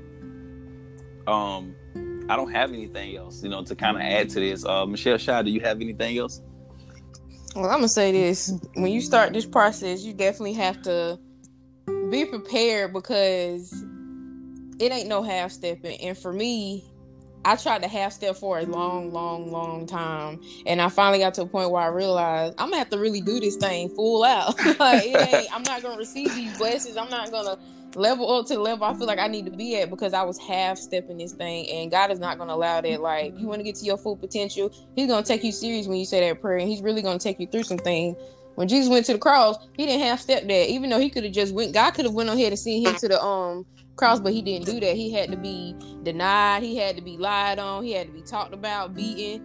um 1.27 1.75
I 2.29 2.37
don't 2.37 2.53
have 2.53 2.73
anything 2.73 3.17
else, 3.17 3.43
you 3.43 3.49
know, 3.49 3.65
to 3.65 3.75
kind 3.75 3.97
of 3.97 4.03
add 4.03 4.29
to 4.31 4.41
this. 4.41 4.65
Uh, 4.65 4.85
Mishel 4.85 5.19
Shi, 5.19 5.43
do 5.45 5.51
you 5.51 5.61
have 5.61 5.81
anything 5.81 6.19
else? 6.19 6.41
Well, 7.57 7.67
I'm 7.67 7.79
gonna 7.79 7.89
say 7.89 8.13
this: 8.13 8.53
when 8.75 8.93
you 8.93 9.01
start 9.01 9.33
this 9.33 9.47
process, 9.47 10.03
you 10.03 10.13
definitely 10.13 10.55
have 10.55 10.83
to 10.83 11.19
be 12.11 12.27
prepared 12.27 12.93
because 12.93 13.73
it 14.79 14.93
ain't 14.93 15.09
no 15.09 15.23
half 15.23 15.53
stepping. 15.53 15.99
And 16.03 16.17
for 16.17 16.33
me, 16.33 16.85
I 17.45 17.57
tried 17.57 17.83
to 17.83 17.89
half 17.89 18.13
step 18.13 18.37
for 18.37 18.59
a 18.59 18.67
long, 18.67 19.13
long, 19.13 19.51
long 19.51 19.87
time, 19.87 20.41
and 20.67 20.81
I 20.81 20.89
finally 20.89 21.19
got 21.19 21.35
to 21.35 21.43
a 21.43 21.47
point 21.47 21.71
where 21.71 21.83
I 21.83 21.89
realized 21.89 22.55
I'm 22.59 22.69
gonna 22.69 22.79
have 22.79 22.91
to 22.91 22.99
really 22.99 23.21
do 23.21 23.41
this 23.41 23.57
thing 23.57 23.89
full 23.91 24.25
out. 24.25 24.55
like, 24.81 25.49
I'm 25.53 25.65
not 25.65 25.83
gonna 25.83 25.99
receive 25.99 26.35
these 26.35 26.57
blessings. 26.59 26.97
I'm 26.97 27.11
not 27.11 27.31
gonna 27.33 27.57
level 27.95 28.33
up 28.33 28.47
to 28.47 28.55
the 28.55 28.61
level 28.61 28.87
I 28.87 28.95
feel 28.95 29.07
like 29.07 29.19
I 29.19 29.29
need 29.29 29.45
to 29.47 29.53
be 29.53 29.77
at 29.81 29.91
because 29.91 30.15
I 30.15 30.23
was 30.23 30.39
half 30.39 30.79
stepping 30.79 31.19
this 31.19 31.33
thing, 31.33 31.69
and 31.71 31.91
God 31.91 32.11
is 32.13 32.21
not 32.21 32.39
gonna 32.39 32.55
allow 32.55 32.81
that. 32.81 33.01
Like, 33.01 33.35
you 33.37 33.49
want 33.49 33.61
to 33.61 33.65
get 33.65 33.77
to 33.77 33.85
your 33.87 33.99
full 33.99 34.17
potential, 34.17 34.71
He's 34.95 35.09
gonna 35.09 35.25
take 35.25 35.45
you 35.45 35.53
serious 35.53 35.89
when 35.89 35.99
you 35.99 36.07
say 36.07 36.21
that 36.29 36.41
prayer, 36.41 36.59
and 36.59 36.69
He's 36.69 36.83
really 36.83 37.03
gonna 37.03 37.19
take 37.19 37.41
you 37.41 37.49
through 37.49 37.65
some 37.65 37.79
things. 37.79 38.17
When 38.55 38.69
Jesus 38.69 38.91
went 38.91 39.07
to 39.07 39.15
the 39.15 39.19
cross, 39.19 39.57
He 39.77 39.87
didn't 39.87 40.03
half 40.03 40.21
step 40.21 40.43
that, 40.45 40.71
even 40.71 40.91
though 40.91 41.01
He 41.01 41.11
could 41.11 41.25
have 41.25 41.33
just 41.33 41.55
went. 41.55 41.75
God 41.75 41.93
could 41.93 42.05
have 42.05 42.15
went 42.15 42.31
on 42.31 42.37
ahead 42.37 42.53
and 42.53 42.59
seen 42.59 42.87
Him 42.87 42.95
to 42.97 43.09
the 43.09 43.23
um 43.23 43.67
cross, 43.97 44.21
but 44.21 44.33
he 44.33 44.43
didn't 44.43 44.67
do 44.67 44.81
that. 44.81 44.97
He 44.97 45.13
had 45.13 45.31
to 45.31 45.37
be 45.37 45.75
denied. 46.03 46.63
He 46.63 46.77
had 46.77 46.97
to 46.97 47.03
be 47.03 47.17
lied 47.17 47.59
on. 47.59 47.85
He 47.85 47.93
had 47.93 48.07
to 48.07 48.13
be 48.13 48.23
talked 48.23 48.55
about, 48.55 48.95
beaten, 48.95 49.43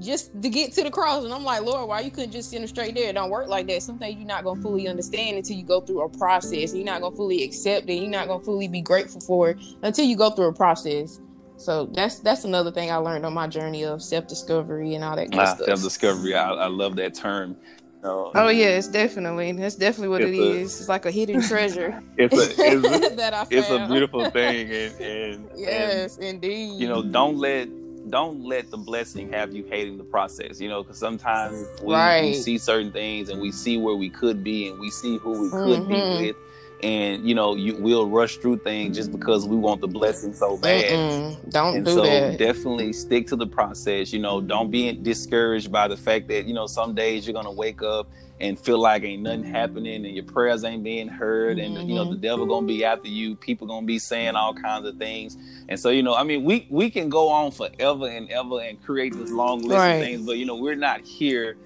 just 0.00 0.40
to 0.40 0.48
get 0.48 0.72
to 0.72 0.84
the 0.84 0.90
cross. 0.90 1.24
And 1.24 1.32
I'm 1.32 1.44
like, 1.44 1.62
Lord, 1.62 1.88
why 1.88 2.00
you 2.00 2.10
couldn't 2.10 2.32
just 2.32 2.50
send 2.50 2.62
him 2.62 2.68
straight 2.68 2.94
there? 2.94 3.10
It 3.10 3.14
don't 3.14 3.30
work 3.30 3.48
like 3.48 3.66
that. 3.68 3.82
Something 3.82 4.16
you're 4.16 4.26
not 4.26 4.44
gonna 4.44 4.60
fully 4.62 4.88
understand 4.88 5.36
until 5.36 5.56
you 5.56 5.64
go 5.64 5.80
through 5.80 6.02
a 6.02 6.08
process. 6.08 6.74
You're 6.74 6.84
not 6.84 7.00
gonna 7.00 7.16
fully 7.16 7.42
accept 7.42 7.88
it. 7.88 7.94
You're 7.94 8.10
not 8.10 8.28
gonna 8.28 8.44
fully 8.44 8.68
be 8.68 8.80
grateful 8.80 9.20
for 9.20 9.50
it 9.50 9.58
until 9.82 10.04
you 10.04 10.16
go 10.16 10.30
through 10.30 10.46
a 10.46 10.54
process. 10.54 11.20
So 11.56 11.86
that's 11.86 12.20
that's 12.20 12.44
another 12.44 12.70
thing 12.70 12.90
I 12.92 12.96
learned 12.96 13.26
on 13.26 13.34
my 13.34 13.48
journey 13.48 13.84
of 13.84 14.00
self 14.00 14.28
discovery 14.28 14.94
and 14.94 15.02
all 15.02 15.16
that. 15.16 15.32
Good 15.32 15.40
ah, 15.40 15.56
self 15.56 15.82
discovery. 15.82 16.34
I, 16.34 16.50
I 16.50 16.66
love 16.68 16.94
that 16.96 17.14
term. 17.14 17.56
Oh, 18.04 18.30
oh 18.34 18.48
yes, 18.48 18.86
definitely. 18.86 19.50
That's 19.52 19.74
definitely 19.74 20.08
what 20.08 20.22
it's 20.22 20.30
it 20.30 20.40
a, 20.40 20.50
is. 20.60 20.80
It's 20.80 20.88
like 20.88 21.04
a 21.06 21.10
hidden 21.10 21.42
treasure. 21.42 22.00
It's 22.16 22.36
a 22.36 22.64
it's, 22.64 23.14
that 23.16 23.34
I 23.34 23.46
it's 23.50 23.70
a 23.70 23.86
beautiful 23.86 24.28
thing, 24.30 24.70
and, 24.72 25.00
and 25.00 25.50
yes, 25.56 26.16
and, 26.16 26.24
indeed. 26.24 26.80
You 26.80 26.88
know, 26.88 27.02
don't 27.02 27.38
let 27.38 27.68
don't 28.10 28.44
let 28.44 28.70
the 28.70 28.76
blessing 28.76 29.30
have 29.32 29.52
you 29.52 29.64
hating 29.64 29.98
the 29.98 30.04
process. 30.04 30.60
You 30.60 30.68
know, 30.68 30.82
because 30.82 30.98
sometimes 30.98 31.66
we, 31.82 31.94
right. 31.94 32.22
we, 32.22 32.34
see 32.34 32.58
certain 32.58 32.92
things 32.92 33.28
and 33.28 33.40
we 33.40 33.50
see 33.52 33.78
where 33.78 33.96
we 33.96 34.10
could 34.10 34.42
be 34.44 34.68
and 34.68 34.78
we 34.78 34.90
see 34.90 35.18
who 35.18 35.42
we 35.42 35.50
could 35.50 35.80
mm-hmm. 35.80 36.20
be 36.20 36.26
with, 36.26 36.36
and 36.82 37.28
you 37.28 37.34
know 37.34 37.54
you 37.56 37.74
will 37.74 38.08
rush 38.08 38.36
through 38.36 38.58
things 38.58 38.96
just 38.96 39.10
because 39.12 39.46
we 39.46 39.56
want 39.56 39.80
the 39.80 39.88
blessing 39.88 40.32
so 40.32 40.56
bad. 40.56 40.84
Mm-mm, 40.84 41.50
don't 41.50 41.76
and 41.76 41.84
do 41.84 41.92
so 41.92 42.02
that. 42.02 42.38
Definitely 42.38 42.92
stick 42.92 43.26
to 43.28 43.36
the 43.36 43.46
process. 43.46 44.12
You 44.12 44.20
know, 44.20 44.40
don't 44.40 44.70
be 44.70 44.92
discouraged 44.92 45.72
by 45.72 45.88
the 45.88 45.96
fact 45.96 46.28
that 46.28 46.46
you 46.46 46.54
know 46.54 46.66
some 46.66 46.94
days 46.94 47.26
you're 47.26 47.34
gonna 47.34 47.52
wake 47.52 47.82
up 47.82 48.08
and 48.40 48.58
feel 48.58 48.78
like 48.78 49.02
ain't 49.02 49.22
nothing 49.22 49.42
happening 49.42 50.06
and 50.06 50.14
your 50.14 50.24
prayers 50.24 50.64
ain't 50.64 50.84
being 50.84 51.08
heard 51.08 51.58
and 51.58 51.76
mm-hmm. 51.76 51.88
you 51.88 51.94
know 51.94 52.04
the 52.04 52.10
mm-hmm. 52.12 52.20
devil 52.20 52.46
gonna 52.46 52.66
be 52.66 52.84
after 52.84 53.08
you 53.08 53.34
people 53.34 53.66
gonna 53.66 53.86
be 53.86 53.98
saying 53.98 54.36
all 54.36 54.54
kinds 54.54 54.86
of 54.86 54.96
things 54.96 55.36
and 55.68 55.78
so 55.78 55.90
you 55.90 56.02
know 56.02 56.14
i 56.14 56.22
mean 56.22 56.44
we 56.44 56.66
we 56.70 56.88
can 56.90 57.08
go 57.08 57.28
on 57.28 57.50
forever 57.50 58.06
and 58.06 58.30
ever 58.30 58.60
and 58.60 58.82
create 58.82 59.12
this 59.14 59.30
long 59.30 59.60
list 59.60 59.72
right. 59.72 59.94
of 59.94 60.04
things 60.04 60.24
but 60.24 60.38
you 60.38 60.46
know 60.46 60.56
we're 60.56 60.76
not 60.76 61.00
here 61.00 61.56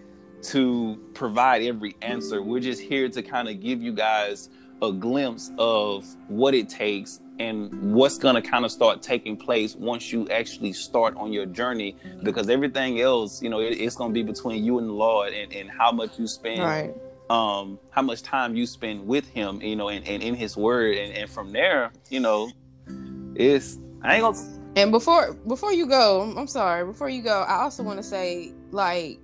to 0.40 0.98
provide 1.14 1.62
every 1.62 1.94
answer 2.03 2.42
we're 2.42 2.61
just 2.61 2.81
here 2.81 3.09
to 3.09 3.22
kind 3.22 3.48
of 3.48 3.61
give 3.61 3.83
you 3.83 3.92
guys 3.92 4.48
a 4.83 4.92
glimpse 4.92 5.51
of 5.59 6.05
what 6.27 6.55
it 6.55 6.68
takes 6.68 7.21
and 7.38 7.95
what's 7.95 8.18
going 8.18 8.35
to 8.35 8.42
kind 8.42 8.64
of 8.64 8.71
start 8.71 9.01
taking 9.01 9.37
place 9.37 9.75
once 9.77 10.12
you 10.12 10.29
actually 10.29 10.73
start 10.73 11.16
on 11.16 11.33
your 11.33 11.47
journey 11.47 11.97
because 12.23 12.51
everything 12.51 13.01
else 13.01 13.40
you 13.40 13.49
know 13.49 13.61
it, 13.61 13.71
it's 13.79 13.97
going 13.97 14.11
to 14.11 14.14
be 14.14 14.23
between 14.23 14.62
you 14.62 14.79
and 14.79 14.88
the 14.88 14.92
lord 14.92 15.33
and, 15.33 15.53
and 15.53 15.71
how 15.71 15.90
much 15.90 16.18
you 16.18 16.27
spend 16.27 16.61
right. 16.61 16.95
um 17.31 17.79
how 17.90 18.03
much 18.03 18.23
time 18.23 18.55
you 18.57 18.66
spend 18.66 19.07
with 19.07 19.27
him 19.29 19.62
you 19.62 19.77
know 19.77 19.88
and, 19.88 20.07
and 20.07 20.23
in 20.23 20.35
his 20.35 20.57
word 20.57 20.99
and, 20.99 21.16
and 21.16 21.31
from 21.31 21.53
there 21.53 21.90
you 22.11 22.21
know 22.21 22.51
it's 23.37 23.79
i 24.03 24.16
ain't 24.16 24.23
gonna 24.23 24.38
and 24.77 24.90
before 24.90 25.33
before 25.47 25.73
you 25.73 25.87
go 25.87 26.23
i'm 26.37 26.49
sorry 26.49 26.85
before 26.85 27.09
you 27.09 27.23
go 27.23 27.42
i 27.42 27.55
also 27.62 27.83
want 27.83 27.99
to 27.99 28.03
say 28.03 28.53
like 28.73 29.18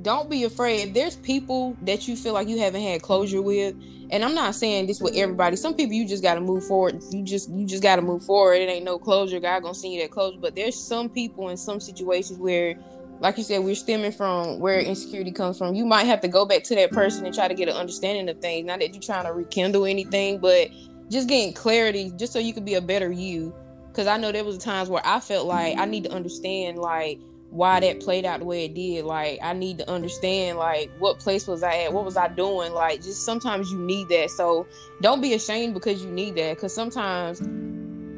don't 0.00 0.30
be 0.30 0.44
afraid. 0.44 0.88
If 0.88 0.94
there's 0.94 1.16
people 1.16 1.76
that 1.82 2.08
you 2.08 2.16
feel 2.16 2.32
like 2.32 2.48
you 2.48 2.58
haven't 2.58 2.82
had 2.82 3.02
closure 3.02 3.42
with, 3.42 3.74
and 4.10 4.24
I'm 4.24 4.34
not 4.34 4.54
saying 4.54 4.86
this 4.86 5.00
with 5.00 5.14
everybody. 5.14 5.56
Some 5.56 5.74
people 5.74 5.94
you 5.94 6.06
just 6.06 6.22
got 6.22 6.34
to 6.34 6.40
move 6.40 6.66
forward. 6.66 7.02
You 7.10 7.22
just 7.22 7.50
you 7.50 7.66
just 7.66 7.82
got 7.82 7.96
to 7.96 8.02
move 8.02 8.24
forward. 8.24 8.54
It 8.54 8.68
ain't 8.68 8.84
no 8.84 8.98
closure. 8.98 9.40
God 9.40 9.62
gonna 9.62 9.74
send 9.74 9.92
you 9.92 10.00
that 10.02 10.10
closure. 10.10 10.38
But 10.40 10.54
there's 10.54 10.78
some 10.78 11.08
people 11.08 11.48
in 11.50 11.56
some 11.56 11.80
situations 11.80 12.38
where, 12.38 12.74
like 13.20 13.36
you 13.36 13.44
said, 13.44 13.64
we're 13.64 13.74
stemming 13.74 14.12
from 14.12 14.60
where 14.60 14.80
insecurity 14.80 15.32
comes 15.32 15.58
from. 15.58 15.74
You 15.74 15.84
might 15.84 16.04
have 16.04 16.20
to 16.22 16.28
go 16.28 16.44
back 16.44 16.62
to 16.64 16.74
that 16.76 16.90
person 16.90 17.26
and 17.26 17.34
try 17.34 17.48
to 17.48 17.54
get 17.54 17.68
an 17.68 17.76
understanding 17.76 18.28
of 18.28 18.40
things. 18.40 18.66
Not 18.66 18.80
that 18.80 18.92
you're 18.94 19.02
trying 19.02 19.24
to 19.24 19.32
rekindle 19.32 19.86
anything, 19.86 20.38
but 20.38 20.68
just 21.10 21.28
getting 21.28 21.52
clarity, 21.52 22.12
just 22.16 22.32
so 22.32 22.38
you 22.38 22.54
can 22.54 22.64
be 22.64 22.74
a 22.74 22.82
better 22.82 23.10
you. 23.10 23.54
Because 23.88 24.06
I 24.06 24.16
know 24.16 24.32
there 24.32 24.44
was 24.44 24.56
times 24.56 24.88
where 24.88 25.02
I 25.04 25.20
felt 25.20 25.46
like 25.46 25.78
I 25.78 25.84
need 25.84 26.04
to 26.04 26.12
understand, 26.12 26.78
like 26.78 27.18
why 27.52 27.80
that 27.80 28.00
played 28.00 28.24
out 28.24 28.40
the 28.40 28.46
way 28.46 28.64
it 28.64 28.74
did. 28.74 29.04
Like 29.04 29.38
I 29.42 29.52
need 29.52 29.78
to 29.78 29.90
understand 29.90 30.56
like 30.56 30.90
what 30.98 31.18
place 31.18 31.46
was 31.46 31.62
I 31.62 31.82
at? 31.82 31.92
What 31.92 32.04
was 32.04 32.16
I 32.16 32.28
doing? 32.28 32.72
Like 32.72 33.02
just 33.02 33.26
sometimes 33.26 33.70
you 33.70 33.78
need 33.78 34.08
that. 34.08 34.30
So 34.30 34.66
don't 35.02 35.20
be 35.20 35.34
ashamed 35.34 35.74
because 35.74 36.02
you 36.02 36.10
need 36.10 36.34
that 36.36 36.56
because 36.56 36.74
sometimes 36.74 37.40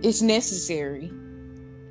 it's 0.04 0.22
necessary. 0.22 1.10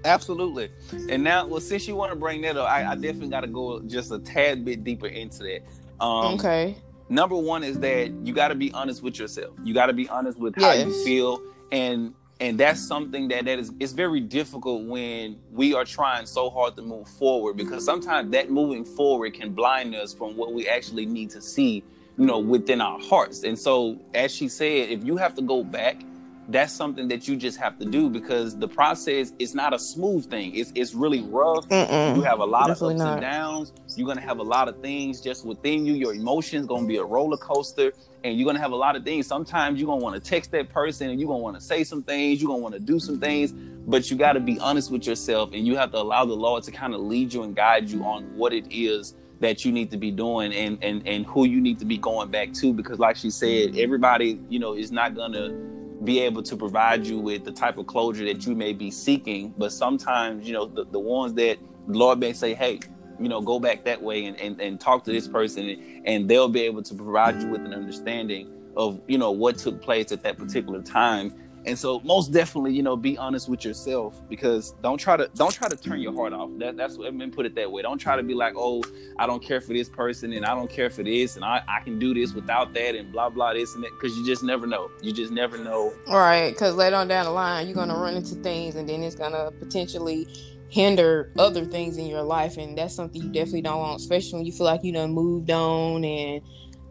Absolutely. 0.05 0.69
And 1.09 1.23
now, 1.23 1.45
well, 1.45 1.61
since 1.61 1.87
you 1.87 1.95
want 1.95 2.11
to 2.11 2.17
bring 2.17 2.41
that 2.41 2.57
up, 2.57 2.69
I, 2.69 2.85
I 2.85 2.95
definitely 2.95 3.29
got 3.29 3.41
to 3.41 3.47
go 3.47 3.81
just 3.81 4.11
a 4.11 4.19
tad 4.19 4.63
bit 4.63 4.83
deeper 4.83 5.07
into 5.07 5.39
that. 5.39 5.61
Um, 6.03 6.35
okay. 6.35 6.77
Number 7.09 7.35
one 7.35 7.63
is 7.63 7.79
that 7.79 8.11
you 8.23 8.33
got 8.33 8.49
to 8.49 8.55
be 8.55 8.71
honest 8.71 9.03
with 9.03 9.19
yourself. 9.19 9.53
You 9.63 9.73
got 9.73 9.87
to 9.87 9.93
be 9.93 10.07
honest 10.07 10.39
with 10.39 10.55
yes. 10.57 10.81
how 10.81 10.87
you 10.87 11.05
feel, 11.05 11.41
and 11.71 12.13
and 12.43 12.59
that's 12.59 12.85
something 12.85 13.29
that 13.29 13.45
that 13.45 13.57
is 13.57 13.71
it's 13.79 13.93
very 13.93 14.19
difficult 14.19 14.83
when 14.83 15.37
we 15.51 15.73
are 15.73 15.85
trying 15.85 16.25
so 16.25 16.49
hard 16.49 16.75
to 16.75 16.81
move 16.81 17.07
forward 17.07 17.55
because 17.55 17.85
sometimes 17.85 18.31
that 18.31 18.51
moving 18.51 18.83
forward 18.83 19.33
can 19.33 19.53
blind 19.53 19.95
us 19.95 20.13
from 20.13 20.35
what 20.35 20.51
we 20.51 20.67
actually 20.67 21.05
need 21.05 21.29
to 21.29 21.41
see 21.41 21.81
you 22.17 22.25
know 22.25 22.39
within 22.39 22.81
our 22.81 22.99
hearts. 22.99 23.43
And 23.43 23.57
so 23.57 23.97
as 24.13 24.35
she 24.35 24.49
said 24.49 24.89
if 24.89 25.05
you 25.05 25.15
have 25.15 25.35
to 25.35 25.41
go 25.41 25.63
back 25.63 26.03
that's 26.49 26.73
something 26.73 27.07
that 27.07 27.27
you 27.27 27.35
just 27.35 27.57
have 27.57 27.79
to 27.79 27.85
do 27.85 28.09
because 28.09 28.57
the 28.57 28.67
process 28.67 29.31
is 29.39 29.55
not 29.55 29.73
a 29.73 29.79
smooth 29.79 30.29
thing. 30.29 30.55
It's 30.55 30.71
it's 30.75 30.93
really 30.93 31.21
rough. 31.21 31.67
Mm-mm, 31.69 32.15
you 32.15 32.21
have 32.23 32.39
a 32.39 32.45
lot 32.45 32.69
of 32.69 32.81
ups 32.81 32.97
not. 32.97 33.13
and 33.13 33.21
downs. 33.21 33.73
You're 33.95 34.07
gonna 34.07 34.21
have 34.21 34.39
a 34.39 34.43
lot 34.43 34.67
of 34.67 34.81
things 34.81 35.21
just 35.21 35.45
within 35.45 35.85
you. 35.85 35.93
Your 35.93 36.13
emotions 36.13 36.65
gonna 36.65 36.87
be 36.87 36.97
a 36.97 37.03
roller 37.03 37.37
coaster, 37.37 37.93
and 38.23 38.37
you're 38.37 38.45
gonna 38.45 38.59
have 38.59 38.71
a 38.71 38.75
lot 38.75 38.95
of 38.95 39.03
things. 39.03 39.25
Sometimes 39.25 39.79
you're 39.79 39.87
gonna 39.87 40.03
want 40.03 40.21
to 40.21 40.29
text 40.29 40.51
that 40.51 40.69
person, 40.69 41.09
and 41.09 41.19
you're 41.19 41.27
gonna 41.27 41.39
want 41.39 41.55
to 41.55 41.61
say 41.61 41.83
some 41.83 42.03
things. 42.03 42.41
You're 42.41 42.49
gonna 42.49 42.61
want 42.61 42.75
to 42.75 42.81
do 42.81 42.99
some 42.99 43.19
things, 43.19 43.53
but 43.87 44.11
you 44.11 44.17
got 44.17 44.33
to 44.33 44.39
be 44.39 44.59
honest 44.59 44.91
with 44.91 45.07
yourself, 45.07 45.51
and 45.53 45.65
you 45.65 45.77
have 45.77 45.91
to 45.91 45.97
allow 45.97 46.25
the 46.25 46.35
Lord 46.35 46.63
to 46.63 46.71
kind 46.71 46.93
of 46.93 47.01
lead 47.01 47.33
you 47.33 47.43
and 47.43 47.55
guide 47.55 47.89
you 47.89 48.03
on 48.03 48.23
what 48.35 48.53
it 48.53 48.65
is 48.69 49.15
that 49.39 49.65
you 49.65 49.71
need 49.71 49.91
to 49.91 49.97
be 49.97 50.11
doing 50.11 50.53
and 50.53 50.77
and 50.81 51.05
and 51.07 51.25
who 51.25 51.45
you 51.45 51.59
need 51.59 51.77
to 51.79 51.85
be 51.85 51.97
going 51.97 52.29
back 52.31 52.53
to 52.53 52.73
because 52.73 52.97
like 52.97 53.15
she 53.15 53.29
said 53.29 53.69
mm-hmm. 53.69 53.79
everybody 53.79 54.39
you 54.47 54.57
know 54.57 54.73
is 54.73 54.91
not 54.91 55.15
gonna 55.15 55.72
be 56.03 56.19
able 56.19 56.43
to 56.43 56.55
provide 56.55 57.05
you 57.05 57.19
with 57.19 57.45
the 57.45 57.51
type 57.51 57.77
of 57.77 57.87
closure 57.87 58.25
that 58.25 58.45
you 58.45 58.55
may 58.55 58.73
be 58.73 58.91
seeking. 58.91 59.53
But 59.57 59.71
sometimes, 59.71 60.47
you 60.47 60.53
know, 60.53 60.65
the, 60.65 60.85
the 60.85 60.99
ones 60.99 61.33
that 61.35 61.57
the 61.87 61.97
Lord 61.97 62.19
may 62.19 62.33
say, 62.33 62.53
hey, 62.53 62.79
you 63.19 63.29
know, 63.29 63.41
go 63.41 63.59
back 63.59 63.83
that 63.85 64.01
way 64.01 64.25
and, 64.25 64.39
and, 64.39 64.59
and 64.59 64.79
talk 64.79 65.03
to 65.05 65.11
this 65.11 65.27
person 65.27 65.69
and, 65.69 66.07
and 66.07 66.29
they'll 66.29 66.49
be 66.49 66.61
able 66.61 66.83
to 66.83 66.95
provide 66.95 67.41
you 67.41 67.47
with 67.47 67.61
an 67.61 67.73
understanding 67.73 68.51
of, 68.75 68.99
you 69.07 69.17
know, 69.17 69.31
what 69.31 69.57
took 69.57 69.81
place 69.81 70.11
at 70.11 70.23
that 70.23 70.37
particular 70.37 70.81
time 70.81 71.33
and 71.65 71.77
so 71.77 71.99
most 72.01 72.31
definitely, 72.31 72.73
you 72.73 72.83
know, 72.83 72.97
be 72.97 73.17
honest 73.17 73.47
with 73.47 73.63
yourself 73.63 74.21
because 74.29 74.71
don't 74.83 74.97
try 74.97 75.15
to 75.15 75.29
don't 75.35 75.53
try 75.53 75.67
to 75.67 75.77
turn 75.77 76.01
your 76.01 76.13
heart 76.13 76.33
off. 76.33 76.49
That 76.57 76.75
that's 76.75 76.97
what 76.97 77.07
I 77.07 77.11
mean 77.11 77.31
put 77.31 77.45
it 77.45 77.55
that 77.55 77.71
way. 77.71 77.81
Don't 77.81 77.97
try 77.97 78.15
to 78.15 78.23
be 78.23 78.33
like, 78.33 78.53
oh, 78.57 78.83
I 79.17 79.25
don't 79.25 79.41
care 79.41 79.61
for 79.61 79.73
this 79.73 79.87
person 79.87 80.33
and 80.33 80.45
I 80.45 80.53
don't 80.53 80.69
care 80.69 80.89
for 80.89 81.03
this 81.03 81.35
and 81.35 81.45
I, 81.45 81.63
I 81.67 81.79
can 81.81 81.99
do 81.99 82.13
this 82.13 82.33
without 82.33 82.73
that 82.73 82.95
and 82.95 83.11
blah 83.11 83.29
blah 83.29 83.53
this 83.53 83.75
and 83.75 83.83
that 83.83 83.91
because 83.91 84.15
you 84.17 84.25
just 84.25 84.43
never 84.43 84.67
know. 84.67 84.89
You 85.01 85.13
just 85.13 85.31
never 85.31 85.57
know. 85.57 85.93
Right, 86.07 86.51
because 86.51 86.75
later 86.75 86.97
on 86.97 87.07
down 87.07 87.25
the 87.25 87.31
line 87.31 87.67
you're 87.67 87.75
gonna 87.75 87.97
run 87.97 88.15
into 88.15 88.35
things 88.35 88.75
and 88.75 88.87
then 88.87 89.01
it's 89.01 89.15
gonna 89.15 89.51
potentially 89.51 90.27
hinder 90.69 91.31
other 91.37 91.63
things 91.65 91.97
in 91.97 92.07
your 92.07 92.23
life 92.23 92.57
and 92.57 92.75
that's 92.77 92.95
something 92.95 93.21
you 93.21 93.29
definitely 93.29 93.61
don't 93.61 93.79
want, 93.79 94.01
especially 94.01 94.39
when 94.39 94.45
you 94.45 94.51
feel 94.51 94.65
like 94.65 94.83
you 94.83 94.91
done 94.91 95.11
moved 95.11 95.51
on 95.51 96.03
and 96.03 96.41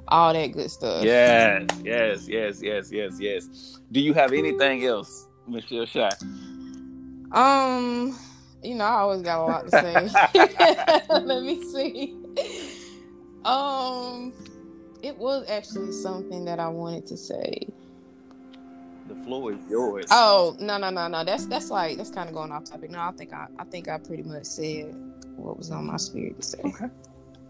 all 0.09 0.33
that 0.33 0.53
good 0.53 0.71
stuff. 0.71 1.05
Yes, 1.05 1.67
yes, 1.85 2.29
yes, 2.29 2.63
yes, 2.63 2.91
yes, 2.93 3.17
yes. 3.21 3.81
Do 3.91 4.01
you 4.01 4.15
have 4.15 4.33
anything 4.33 4.85
else, 4.85 5.29
Mishel 5.49 5.87
Shi? 5.87 6.09
Um, 7.33 8.19
you 8.63 8.75
know, 8.75 8.85
I 8.85 8.99
always 9.01 9.23
got 9.23 9.39
a 9.39 9.45
lot 9.45 9.65
to 9.65 9.71
say. 9.71 10.09
Let 11.25 11.43
me 11.43 11.63
see. 11.63 12.17
Um, 13.45 14.33
it 15.03 15.17
was 15.17 15.49
actually 15.49 15.93
something 15.93 16.45
that 16.45 16.61
I 16.61 16.69
wanted 16.69 17.07
to 17.09 17.17
say. 17.17 17.69
The 19.09 19.15
floor 19.25 19.53
is 19.53 19.61
yours. 19.69 20.07
Oh 20.11 20.57
no 20.61 20.79
no 20.79 20.91
no 20.91 21.09
no! 21.09 21.25
That's 21.25 21.47
that's 21.47 21.71
like 21.71 21.97
that's 21.97 22.11
kind 22.11 22.29
of 22.29 22.35
going 22.35 22.53
off 22.53 22.65
topic. 22.65 22.91
No, 22.91 23.01
I 23.01 23.11
think 23.13 23.33
I 23.33 23.49
I 23.59 23.65
think 23.65 23.89
I 23.89 23.99
pretty 23.99 24.23
much 24.23 24.45
said 24.45 24.95
what 25.37 25.59
was 25.59 25.71
on 25.71 25.87
my 25.87 25.97
spirit 25.97 26.41
to 26.41 26.47
say. 26.47 26.61
Okay. 26.65 26.87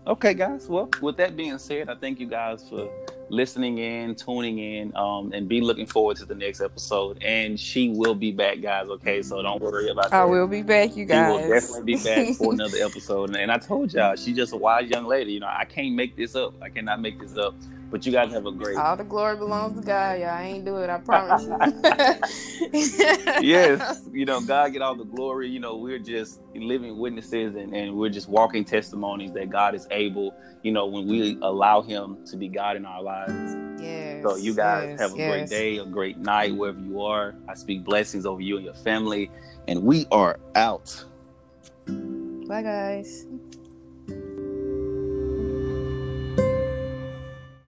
Okay, 0.04 0.34
guys. 0.34 0.68
Well, 0.68 0.88
with 1.00 1.16
that 1.18 1.36
being 1.36 1.56
said, 1.58 1.88
I 1.88 1.94
thank 1.94 2.18
you 2.18 2.26
guys 2.26 2.68
for 2.68 2.90
listening 3.28 3.78
in, 3.78 4.16
tuning 4.16 4.58
in, 4.58 4.96
um, 4.96 5.32
and 5.32 5.48
be 5.48 5.60
looking 5.60 5.86
forward 5.86 6.16
to 6.16 6.24
the 6.24 6.34
next 6.34 6.60
episode. 6.60 7.22
And 7.22 7.58
she 7.58 7.88
will 7.90 8.16
be 8.16 8.32
back, 8.32 8.60
guys. 8.60 8.88
Okay, 8.88 9.22
so 9.22 9.40
don't 9.42 9.62
worry 9.62 9.90
about 9.90 10.10
that. 10.10 10.22
I 10.22 10.24
will 10.24 10.48
be 10.48 10.62
back, 10.62 10.96
you 10.96 11.04
guys. 11.04 11.32
She 11.36 11.42
will 11.42 11.54
definitely 11.54 11.94
be 11.94 12.02
back 12.02 12.34
for 12.34 12.52
another 12.52 12.78
episode. 12.78 13.36
And 13.36 13.52
I 13.52 13.58
told 13.58 13.92
y'all, 13.94 14.16
she's 14.16 14.34
just 14.34 14.52
a 14.52 14.56
wise 14.56 14.90
young 14.90 15.06
lady. 15.06 15.34
You 15.34 15.40
know, 15.40 15.46
I 15.50 15.64
can't 15.64 15.94
make 15.94 16.16
this 16.16 16.34
up. 16.34 16.52
I 16.60 16.68
cannot 16.68 17.00
make 17.00 17.20
this 17.20 17.36
up. 17.36 17.54
But 17.92 18.06
you 18.06 18.10
guys 18.10 18.32
have 18.32 18.46
a 18.46 18.52
great. 18.52 18.78
All 18.78 18.96
the 18.96 19.04
glory 19.04 19.36
belongs 19.36 19.78
to 19.78 19.86
God. 19.86 20.18
Y'all 20.18 20.30
I 20.30 20.44
ain't 20.44 20.64
do 20.64 20.78
it. 20.78 20.88
I 20.88 20.96
promise 20.96 21.42
you. 21.44 21.58
yes, 23.42 24.08
you 24.10 24.24
know 24.24 24.40
God 24.40 24.72
get 24.72 24.80
all 24.80 24.96
the 24.96 25.04
glory. 25.04 25.50
You 25.50 25.60
know 25.60 25.76
we're 25.76 25.98
just 25.98 26.40
living 26.54 26.96
witnesses 26.96 27.54
and, 27.54 27.76
and 27.76 27.94
we're 27.94 28.08
just 28.08 28.30
walking 28.30 28.64
testimonies 28.64 29.34
that 29.34 29.50
God 29.50 29.74
is 29.74 29.86
able. 29.90 30.34
You 30.62 30.72
know 30.72 30.86
when 30.86 31.06
we 31.06 31.36
allow 31.42 31.82
Him 31.82 32.24
to 32.28 32.36
be 32.38 32.48
God 32.48 32.76
in 32.78 32.86
our 32.86 33.02
lives. 33.02 33.82
Yes. 33.82 34.22
So 34.22 34.36
you 34.36 34.54
guys 34.54 34.88
yes, 34.92 35.00
have 35.00 35.12
a 35.12 35.18
yes. 35.18 35.30
great 35.30 35.50
day, 35.50 35.76
a 35.76 35.84
great 35.84 36.16
night 36.16 36.56
wherever 36.56 36.80
you 36.80 37.02
are. 37.02 37.34
I 37.46 37.52
speak 37.52 37.84
blessings 37.84 38.24
over 38.24 38.40
you 38.40 38.56
and 38.56 38.64
your 38.64 38.72
family, 38.72 39.30
and 39.68 39.82
we 39.82 40.06
are 40.10 40.40
out. 40.54 41.04
Bye, 41.86 42.62
guys. 42.62 43.26